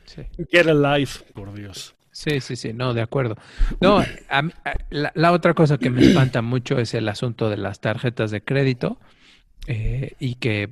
[0.04, 0.22] sí.
[0.50, 1.94] Get alive, por Dios.
[2.12, 3.36] Sí, sí, sí, no, de acuerdo.
[3.80, 4.04] No,
[4.90, 8.98] la, otra cosa que me espanta mucho es el asunto de las tarjetas de crédito
[9.66, 10.68] eh, y que,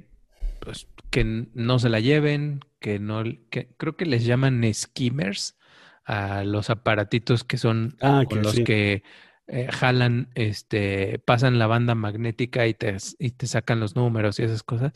[0.60, 5.56] pues, que no se la lleven, que no, que creo que les llaman skimmers
[6.04, 9.02] a los aparatitos que son ah, con los que
[9.46, 14.44] eh, jalan, este, pasan la banda magnética y te, y te sacan los números y
[14.44, 14.92] esas cosas.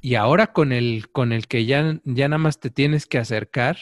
[0.00, 3.76] Y ahora con el, con el que ya, ya nada más te tienes que acercar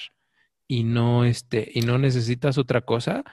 [0.67, 3.25] y no este y no necesitas otra cosa,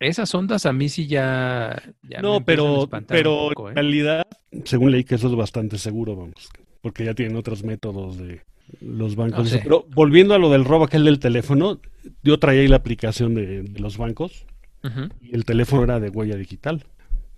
[0.00, 1.82] esas ondas a mí sí ya,
[2.22, 3.74] no, pero pero en ¿eh?
[3.74, 4.26] realidad
[4.64, 8.42] según leí que eso es bastante seguro, vamos, porque ya tienen otros métodos de
[8.80, 9.56] los bancos.
[9.62, 11.80] Pero volviendo a lo del robo aquel del teléfono,
[12.22, 14.44] yo traía ahí la aplicación de, los bancos
[15.20, 16.84] y el teléfono era de huella digital.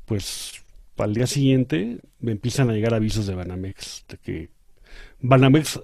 [0.07, 0.63] Pues
[0.99, 4.49] al día siguiente me empiezan a llegar avisos de Banamex de que
[5.21, 5.81] Banamex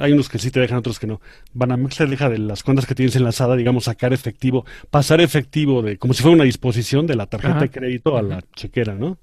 [0.00, 1.20] hay unos que sí te dejan, otros que no.
[1.52, 5.98] Banamex te deja de las cuentas que tienes enlazada, digamos, sacar efectivo, pasar efectivo de,
[5.98, 9.18] como si fuera una disposición de la tarjeta de crédito a la chequera, ¿no?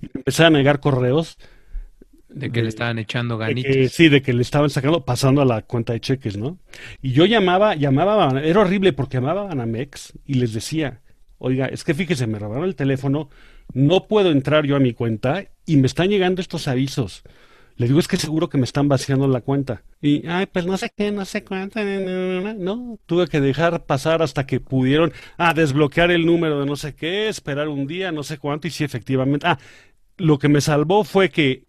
[0.00, 1.38] Y empezar a negar correos.
[2.36, 3.92] De que le estaban echando ganitas.
[3.92, 6.58] sí, de que le estaban sacando, pasando a la cuenta de cheques, ¿no?
[7.00, 11.00] Y yo llamaba, llamaba, era horrible porque llamaba a Banamex y les decía,
[11.38, 13.30] oiga, es que fíjese, me robaron el teléfono,
[13.72, 17.22] no puedo entrar yo a mi cuenta y me están llegando estos avisos.
[17.76, 19.82] Le digo, es que seguro que me están vaciando la cuenta.
[20.02, 21.80] Y, ay, pues no sé qué, no sé cuánto.
[21.82, 26.94] No, tuve que dejar pasar hasta que pudieron, ah, desbloquear el número de no sé
[26.94, 29.46] qué, esperar un día, no sé cuánto, y sí, efectivamente.
[29.46, 29.58] Ah,
[30.18, 31.64] lo que me salvó fue que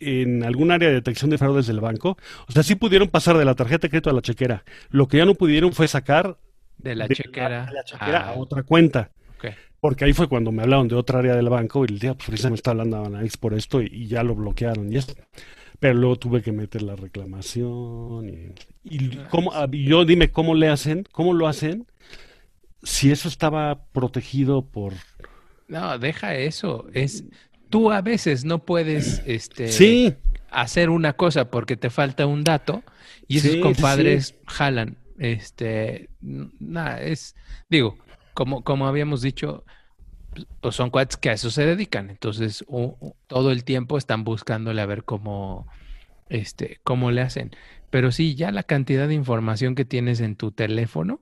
[0.00, 2.16] en algún área de detección de fraudes del banco,
[2.48, 4.64] o sea, sí pudieron pasar de la tarjeta de crédito a la chequera.
[4.90, 6.38] Lo que ya no pudieron fue sacar
[6.78, 7.68] de la chequera,
[8.00, 9.10] a, otra cuenta.
[9.78, 12.44] Porque ahí fue cuando me hablaron de otra área del banco y el día, pues
[12.48, 15.14] me está hablando a por esto y, ya lo bloquearon y esto.
[15.78, 20.68] Pero luego tuve que meter la reclamación y, y cómo, ah, yo dime cómo le
[20.68, 21.86] hacen, cómo lo hacen,
[22.82, 24.94] si eso estaba protegido por...
[25.68, 27.24] No, deja eso, es
[27.68, 30.14] tú a veces no puedes este sí.
[30.50, 32.82] hacer una cosa porque te falta un dato
[33.28, 37.34] y esos compadres jalan este nada es
[37.68, 37.96] digo
[38.34, 39.64] como como habíamos dicho
[40.60, 42.10] pues son cuates que a eso se dedican.
[42.10, 42.64] Entonces,
[43.26, 45.66] todo el tiempo están buscándole a ver cómo,
[46.28, 47.50] este, cómo le hacen.
[47.90, 51.20] Pero sí, ya la cantidad de información que tienes en tu teléfono,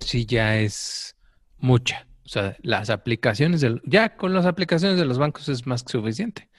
[0.00, 1.16] sí ya es
[1.58, 2.06] mucha.
[2.28, 5.92] O sea, las aplicaciones del, ya con las aplicaciones de los bancos es más que
[5.92, 6.50] suficiente.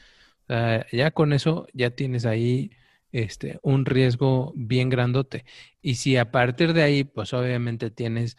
[0.46, 2.72] O sea, ya con eso ya tienes ahí
[3.12, 5.46] este, un riesgo bien grandote.
[5.80, 8.36] Y si a partir de ahí, pues obviamente tienes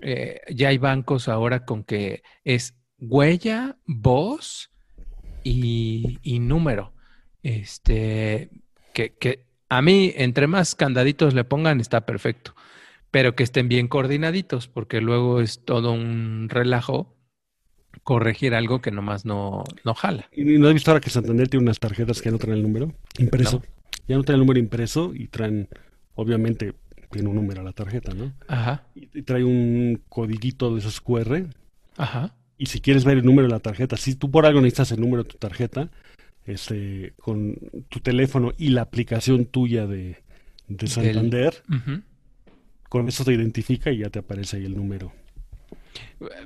[0.00, 4.70] eh, ya hay bancos ahora con que es huella, voz
[5.42, 6.92] y, número.
[7.42, 8.50] Este,
[8.92, 12.54] que, que, a mí, entre más candaditos le pongan, está perfecto.
[13.10, 17.16] Pero que estén bien coordinaditos, porque luego es todo un relajo
[18.04, 20.28] corregir algo que nomás no, no jala.
[20.32, 22.94] ¿Y no has visto ahora que Santander tiene unas tarjetas que no traen el número
[23.18, 23.62] impreso?
[24.06, 25.68] Ya no traen el número impreso y traen,
[26.14, 26.74] obviamente,
[27.10, 28.32] tiene un número a la tarjeta, ¿no?
[28.46, 28.86] Ajá.
[28.94, 31.46] Y, trae un codiguito de esos QR.
[31.96, 32.34] Ajá.
[32.56, 35.00] Y si quieres ver el número de la tarjeta, si tú por algo necesitas el
[35.00, 35.90] número de tu tarjeta,
[36.44, 37.56] este, con
[37.88, 40.22] tu teléfono y la aplicación tuya de,
[40.66, 41.62] de Santander,
[42.88, 45.12] con eso te identifica y ya te aparece ahí el número.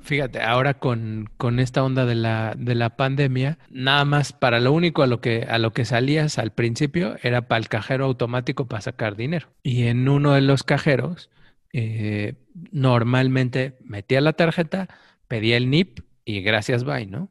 [0.02, 4.72] Fíjate, ahora con, con esta onda de la, de la pandemia, nada más para lo
[4.72, 8.66] único a lo que a lo que salías al principio era para el cajero automático
[8.66, 9.48] para sacar dinero.
[9.62, 11.30] Y en uno de los cajeros,
[11.72, 12.34] eh,
[12.70, 14.88] normalmente metía la tarjeta,
[15.26, 17.30] pedía el NIP y gracias, bye, ¿no?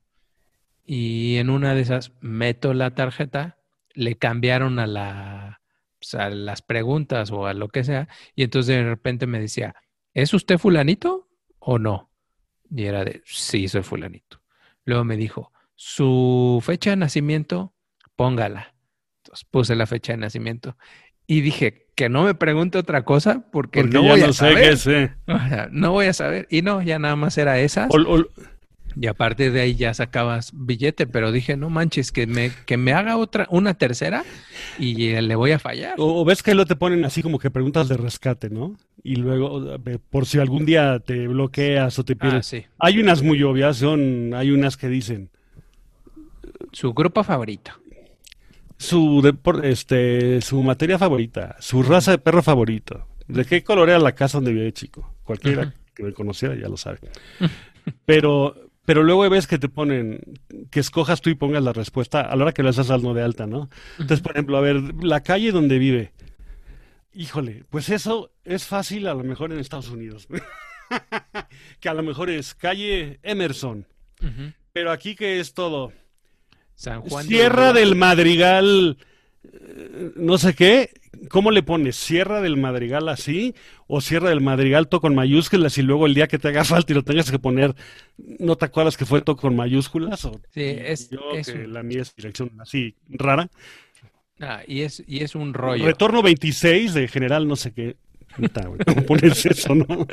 [0.86, 3.58] Y en una de esas meto la tarjeta,
[3.94, 5.61] le cambiaron a la,
[6.02, 8.08] pues, a las preguntas o a lo que sea.
[8.36, 9.76] Y entonces de repente me decía,
[10.14, 11.30] ¿es usted fulanito
[11.60, 12.10] o no?
[12.70, 14.42] Y era de, sí, soy fulanito.
[14.84, 17.76] Luego me dijo, su fecha de nacimiento,
[18.16, 18.74] póngala.
[19.24, 20.76] Entonces puse la fecha de nacimiento.
[21.28, 25.18] Y dije, que no me pregunte otra cosa porque, no voy a saber.
[25.72, 26.48] no voy a saber.
[26.50, 27.88] Y no, ya nada más era esa.
[29.00, 32.94] Y aparte de ahí ya sacabas billete, pero dije, no manches, que me, que me
[32.94, 34.24] haga otra, una tercera
[34.78, 35.96] y le voy a fallar.
[35.98, 38.76] O, ves que lo te ponen así como que preguntas de rescate, ¿no?
[39.04, 39.78] Y luego,
[40.10, 42.54] por si algún día te bloqueas o te pierdes.
[42.54, 45.30] Ah, hay unas muy obvias, son, hay unas que dicen.
[46.72, 47.72] Su grupo favorito.
[48.78, 53.08] Su, este, su materia favorita, su raza de perro favorito.
[53.28, 55.14] ¿De qué color era la casa donde vive chico?
[55.24, 57.00] Cualquiera que me conociera ya lo sabe.
[58.06, 60.20] Pero pero luego ves que te ponen
[60.70, 63.14] que escojas tú y pongas la respuesta a la hora que lo haces al no
[63.14, 63.70] de alta, ¿no?
[63.94, 66.14] Entonces, por ejemplo, a ver, la calle donde vive.
[67.14, 70.28] Híjole, pues eso es fácil a lo mejor en Estados Unidos.
[71.80, 73.88] que a lo mejor es calle Emerson.
[74.72, 75.92] Pero aquí que es todo.
[76.76, 77.26] San Juan.
[77.28, 78.98] Sierra del Madrigal
[79.44, 80.94] eh, no sé qué,
[81.30, 81.96] ¿cómo le pones?
[81.96, 83.56] ¿Sierra del Madrigal así?
[83.88, 86.92] ¿O Sierra del Madrigal todo con mayúsculas y luego el día que te haga falta
[86.92, 87.76] y lo tengas que poner,
[88.18, 90.26] no te acuerdas que fue todo con mayúsculas?
[90.26, 93.50] O, sí, es, yo, que la mía es dirección así rara.
[94.40, 95.86] Ah, y es, y es un rollo.
[95.86, 97.96] Retorno 26 de general no sé qué.
[98.86, 100.08] ¿Cómo pones eso, no?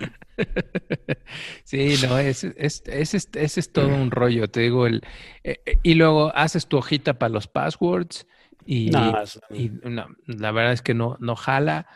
[1.64, 4.86] Sí, no, es, es, es, es, todo un rollo, te digo.
[4.86, 5.02] el
[5.44, 8.26] eh, eh, Y luego haces tu hojita para los passwords
[8.70, 11.86] y, la verdad es que no, no jala.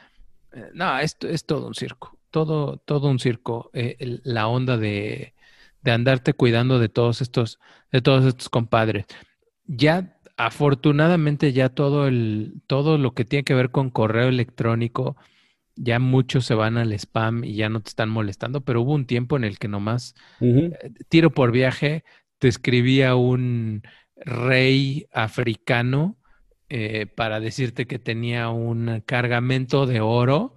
[0.52, 3.70] Eh, no, esto es todo un circo, todo, todo un circo.
[3.74, 5.34] Eh, la onda de,
[5.82, 7.60] de, andarte cuidando de todos estos,
[7.90, 9.04] de todos estos compadres.
[9.66, 15.18] Ya, afortunadamente, ya todo el, todo lo que tiene que ver con correo electrónico,
[15.76, 19.04] ya muchos se van al spam y ya no te están molestando, pero hubo un
[19.04, 20.72] tiempo en el que nomás eh,
[21.10, 22.02] tiro por viaje,
[22.38, 23.82] te escribía un
[24.16, 26.16] rey africano
[26.74, 30.54] eh, para decirte que tenía un cargamento de oro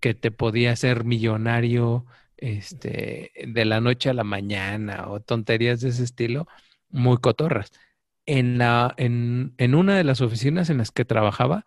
[0.00, 2.06] que te podía hacer millonario
[2.38, 6.48] este, de la noche a la mañana o tonterías de ese estilo,
[6.88, 7.70] muy cotorras.
[8.24, 11.66] En, la, en, en una de las oficinas en las que trabajaba,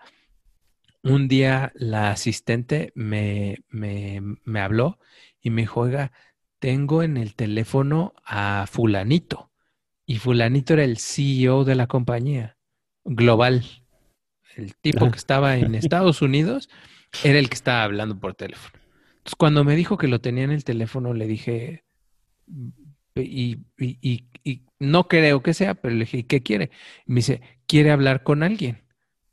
[1.04, 4.98] un día la asistente me, me, me habló
[5.42, 6.12] y me dijo, oiga,
[6.58, 9.52] tengo en el teléfono a fulanito.
[10.08, 12.58] Y fulanito era el CEO de la compañía
[13.04, 13.81] global
[14.56, 16.70] el tipo que estaba en Estados Unidos
[17.24, 18.74] era el que estaba hablando por teléfono.
[19.18, 21.84] Entonces, cuando me dijo que lo tenía en el teléfono, le dije,
[23.16, 23.58] y,
[24.80, 26.72] no creo que sea, pero le dije, ¿qué quiere?
[27.06, 28.84] me dice, quiere hablar con alguien,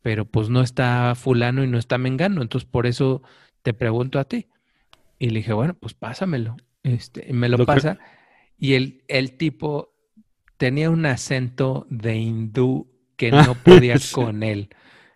[0.03, 3.23] pero pues no está fulano y no está mengano, entonces por eso
[3.63, 4.49] te pregunto a ti.
[5.19, 6.57] Y le dije, bueno, pues pásamelo.
[6.83, 7.99] Este, me lo, pasa.
[8.57, 9.95] Y el, el tipo
[10.57, 14.69] tenía un acento de hindú que no podía con él.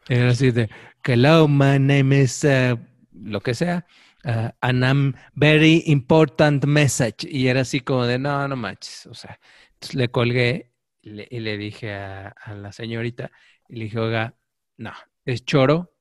[0.08, 0.68] Era así de,
[1.04, 2.76] hello, my name is, uh,
[3.12, 3.86] lo que sea,
[4.24, 7.24] uh, and I'm very important message.
[7.28, 9.06] Y era así como de, no, no manches.
[9.06, 9.38] O sea,
[9.74, 10.72] entonces le colgué
[11.02, 13.30] y le, dije a, la señorita,
[13.68, 14.36] y le dije, oiga,
[14.76, 14.92] no,
[15.24, 15.94] es choro,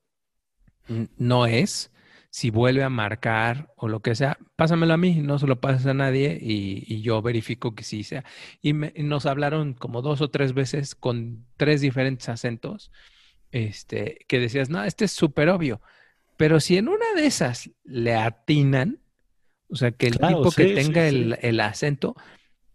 [1.16, 1.90] no es.
[2.30, 5.86] Si vuelve a marcar o lo que sea, pásamelo a mí, no se lo pases
[5.86, 8.24] a nadie y, yo verifico que sí sea.
[8.62, 12.90] Y, y nos hablaron como dos o tres veces con tres diferentes acentos
[13.52, 15.80] este, que decías, no, este es súper obvio.
[16.36, 18.98] Pero si en una de esas le atinan,
[19.68, 22.16] o sea, que el tipo que tenga el, acento,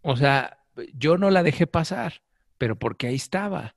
[0.01, 0.59] o sea,
[0.93, 2.21] yo no la dejé pasar,
[2.57, 3.75] pero porque ahí estaba.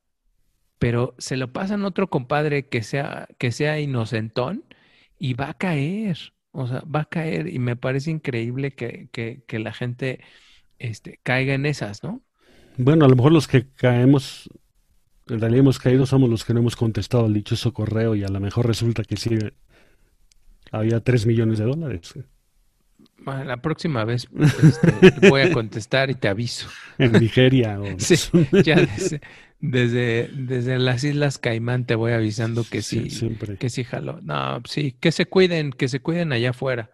[0.79, 4.63] Pero se lo pasan a otro compadre que sea, que sea inocentón
[5.19, 6.33] y va a caer.
[6.51, 10.21] O sea, va a caer y me parece increíble que, que, que la gente
[10.79, 12.21] este, caiga en esas, ¿no?
[12.77, 14.49] Bueno, a lo mejor los que caemos
[15.27, 18.27] en realidad hemos caído, somos los que no hemos contestado el dichoso correo y a
[18.27, 19.37] lo mejor resulta que sí
[20.71, 22.13] había 3 millones de dólares.
[23.23, 24.27] Bueno, la próxima vez
[24.63, 26.67] este, voy a contestar y te aviso.
[26.97, 27.79] En Nigeria.
[27.79, 27.85] O...
[27.99, 28.15] Sí,
[28.63, 28.87] ya
[29.59, 33.09] desde, desde, las Islas Caimán te voy avisando que sí,
[33.59, 34.19] que sí jaló.
[34.21, 36.89] No, sí, que se cuiden, que se cuiden allá afuera.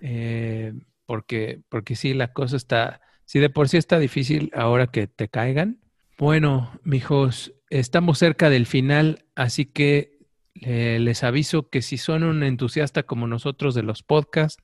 [0.00, 0.74] Eh,
[1.06, 5.28] porque, porque sí, la cosa está, si de por sí está difícil ahora que te
[5.28, 5.78] caigan,
[6.18, 10.18] bueno, mijos, estamos cerca del final, así que
[10.60, 14.62] eh, les aviso que si son un entusiasta como nosotros de los podcasts,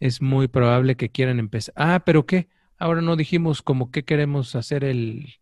[0.00, 1.74] es muy probable que quieran empezar.
[1.76, 2.48] Ah, pero ¿qué?
[2.76, 5.34] Ahora no dijimos como qué queremos hacer el,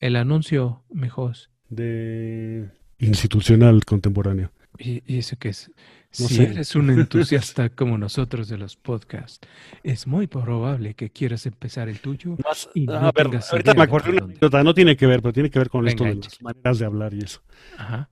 [0.00, 1.50] el anuncio, mijos.
[1.68, 4.52] De institucional contemporáneo.
[4.78, 5.70] ¿Y, eso qué es?
[6.10, 9.46] si eres un entusiasta como nosotros de los podcasts,
[9.82, 12.36] es muy probable que quieras empezar el tuyo.
[12.74, 15.50] y no a ver, ahorita me acuerdo una anécdota, no tiene que ver, pero tiene
[15.50, 17.42] que ver con esto de las maneras de hablar y eso.
[17.76, 18.08] Ajá.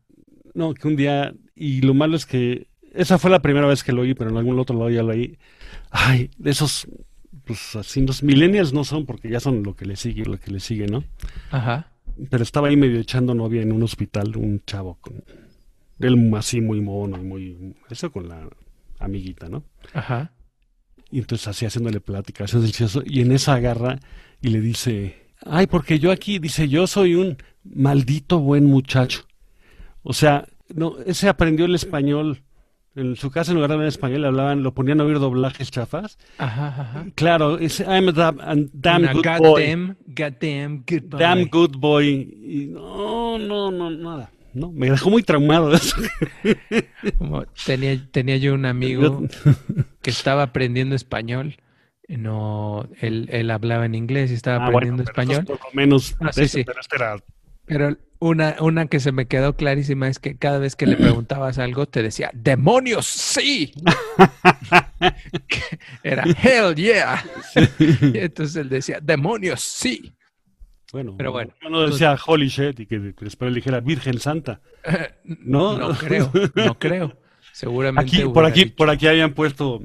[0.54, 3.92] No, que un día, y lo malo es que esa fue la primera vez que
[3.92, 5.38] lo oí, pero en algún otro lado ya lo oí.
[5.90, 6.88] Ay, de esos,
[7.44, 10.50] pues así, los millennials no son porque ya son lo que le sigue, lo que
[10.50, 11.04] le sigue, ¿no?
[11.50, 11.92] Ajá.
[12.30, 15.22] Pero estaba ahí medio echando novia en un hospital, un chavo con
[16.00, 17.74] él así muy mono y muy...
[17.90, 18.48] Eso con la
[18.98, 19.64] amiguita, ¿no?
[19.92, 20.32] Ajá.
[21.10, 23.02] Y entonces así haciéndole plática, eso es delicioso.
[23.04, 23.98] Y en esa agarra
[24.40, 29.22] y le dice, ay, porque yo aquí, dice, yo soy un maldito buen muchacho.
[30.02, 32.42] O sea, no, ese aprendió el español.
[32.94, 35.70] En su casa, en lugar de hablar español, le hablaban, lo ponían a oír doblajes
[35.70, 36.16] chafas.
[36.38, 37.06] Ajá, ajá.
[37.14, 39.96] Claro, ese I'm a damn, damn good boy.
[40.40, 41.20] Damn, good boy.
[41.20, 42.06] Damn good boy.
[42.08, 44.30] Y no, no, no, nada.
[44.56, 44.72] ¿No?
[44.72, 45.96] Me dejó muy traumado eso.
[47.66, 49.22] tenía, tenía yo un amigo
[50.02, 51.56] que estaba aprendiendo español.
[52.08, 55.44] No, él, él hablaba en inglés y estaba ah, aprendiendo español.
[55.44, 56.96] Por lo menos, ah, sí, pero este.
[57.66, 61.58] Pero una, una que se me quedó clarísima es que cada vez que le preguntabas
[61.58, 63.74] algo te decía, ¡demonios, sí!
[66.02, 67.24] era, ¡hell yeah!
[67.78, 70.15] y entonces él decía, ¡demonios, sí!
[70.96, 71.52] Bueno, pero bueno.
[71.66, 74.62] Uno decía holy shit y que después le dijera Virgen Santa.
[75.24, 77.18] no, no creo, no creo.
[77.52, 78.16] Seguramente.
[78.16, 79.82] Aquí, por aquí, por aquí habían puesto.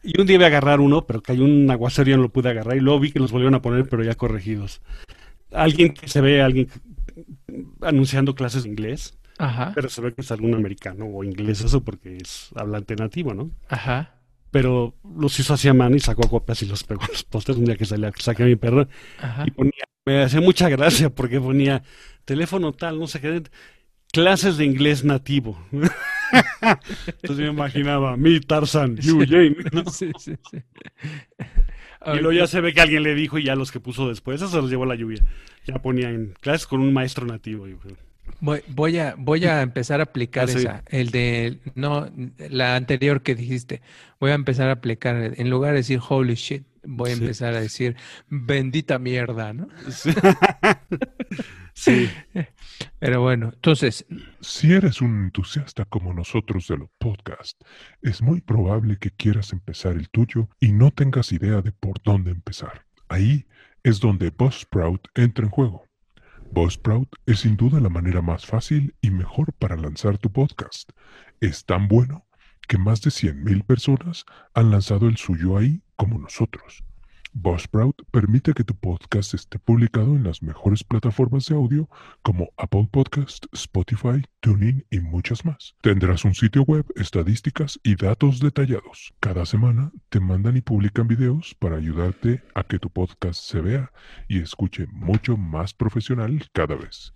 [0.00, 2.28] Y un día iba a agarrar uno, pero que hay un aguacero y no lo
[2.28, 2.76] pude agarrar.
[2.76, 4.80] Y luego vi que los volvieron a poner, pero ya corregidos.
[5.52, 6.68] Alguien que se ve, alguien
[7.80, 9.18] anunciando clases de inglés.
[9.38, 9.72] Ajá.
[9.74, 13.50] Pero se ve que es algún americano o inglés, eso porque es hablante nativo, ¿no?
[13.68, 14.18] Ajá
[14.50, 17.56] pero los hizo así a mano y sacó copias y los pegó en los postes
[17.56, 18.88] un día que salía, saqué a mi perro
[19.44, 19.84] y ponía
[20.16, 21.82] me hacía mucha gracia porque ponía
[22.24, 23.42] teléfono tal, no sé qué,
[24.12, 25.58] clases de inglés nativo.
[27.22, 29.56] Entonces me imaginaba, mi Tarzan, you Jane.
[29.90, 30.58] Sí, sí, sí.
[32.06, 34.40] Y luego ya se ve que alguien le dijo y ya los que puso después,
[34.40, 35.22] eso se los llevó la lluvia.
[35.66, 37.66] Ya ponía en clases con un maestro nativo.
[38.40, 42.08] Voy, voy, a, voy a empezar a aplicar ah, esa, el de, no,
[42.50, 43.82] la anterior que dijiste.
[44.20, 47.60] Voy a empezar a aplicar, en lugar de decir holy shit, voy a empezar a
[47.60, 47.96] decir
[48.28, 49.68] bendita mierda, ¿no?
[51.78, 52.10] Sí.
[52.98, 54.04] Pero bueno, entonces.
[54.40, 57.56] Si eres un entusiasta como nosotros de los podcasts,
[58.02, 62.32] es muy probable que quieras empezar el tuyo y no tengas idea de por dónde
[62.32, 62.84] empezar.
[63.08, 63.46] Ahí
[63.84, 65.84] es donde Buzzsprout entra en juego.
[66.50, 70.90] Buzzsprout es sin duda la manera más fácil y mejor para lanzar tu podcast.
[71.40, 72.26] Es tan bueno
[72.66, 76.84] que más de 100.000 personas han lanzado el suyo ahí como nosotros.
[77.34, 81.88] Buzzsprout permite que tu podcast esté publicado en las mejores plataformas de audio
[82.22, 85.74] como Apple Podcast, Spotify, TuneIn y muchas más.
[85.82, 89.12] Tendrás un sitio web, estadísticas y datos detallados.
[89.20, 93.92] Cada semana te mandan y publican videos para ayudarte a que tu podcast se vea
[94.26, 97.12] y escuche mucho más profesional cada vez.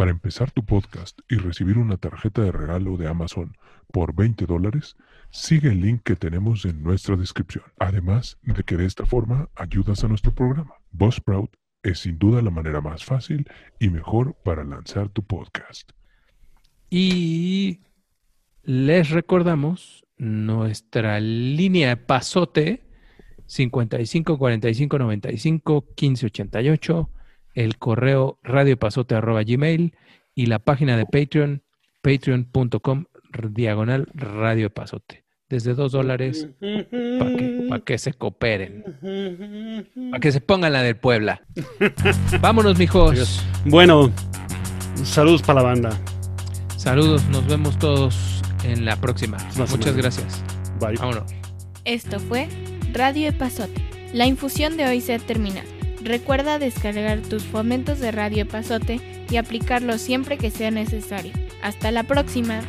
[0.00, 3.54] Para empezar tu podcast y recibir una tarjeta de regalo de Amazon
[3.92, 4.96] por 20 dólares,
[5.28, 7.64] sigue el link que tenemos en nuestra descripción.
[7.78, 10.72] Además de que de esta forma ayudas a nuestro programa.
[10.90, 13.46] Buzzsprout es sin duda la manera más fácil
[13.78, 15.90] y mejor para lanzar tu podcast.
[16.88, 17.80] Y
[18.62, 22.86] les recordamos nuestra línea de pasote
[23.44, 27.10] 55 45 95 15 88,
[27.54, 29.94] el correo radiopasote arroba gmail
[30.34, 31.62] y la página de Patreon
[32.02, 33.04] patreon.com
[33.50, 35.24] diagonal Radio Pasote.
[35.48, 38.84] Desde dos dólares para que, que se cooperen.
[40.10, 41.42] Para que se pongan la del Puebla.
[42.40, 43.44] Vámonos, mijos.
[43.64, 44.12] Bueno,
[45.02, 45.90] saludos para la banda.
[46.76, 49.38] Saludos, nos vemos todos en la próxima.
[49.56, 50.44] Muchas gracias.
[50.78, 50.96] Bye.
[50.96, 51.24] Vámonos.
[51.84, 52.48] Esto fue
[52.92, 53.82] Radio Pasote.
[54.14, 55.79] La infusión de hoy se ha terminado.
[56.02, 61.32] Recuerda descargar tus fomentos de Radio Pasote y aplicarlos siempre que sea necesario.
[61.62, 62.62] Hasta la próxima.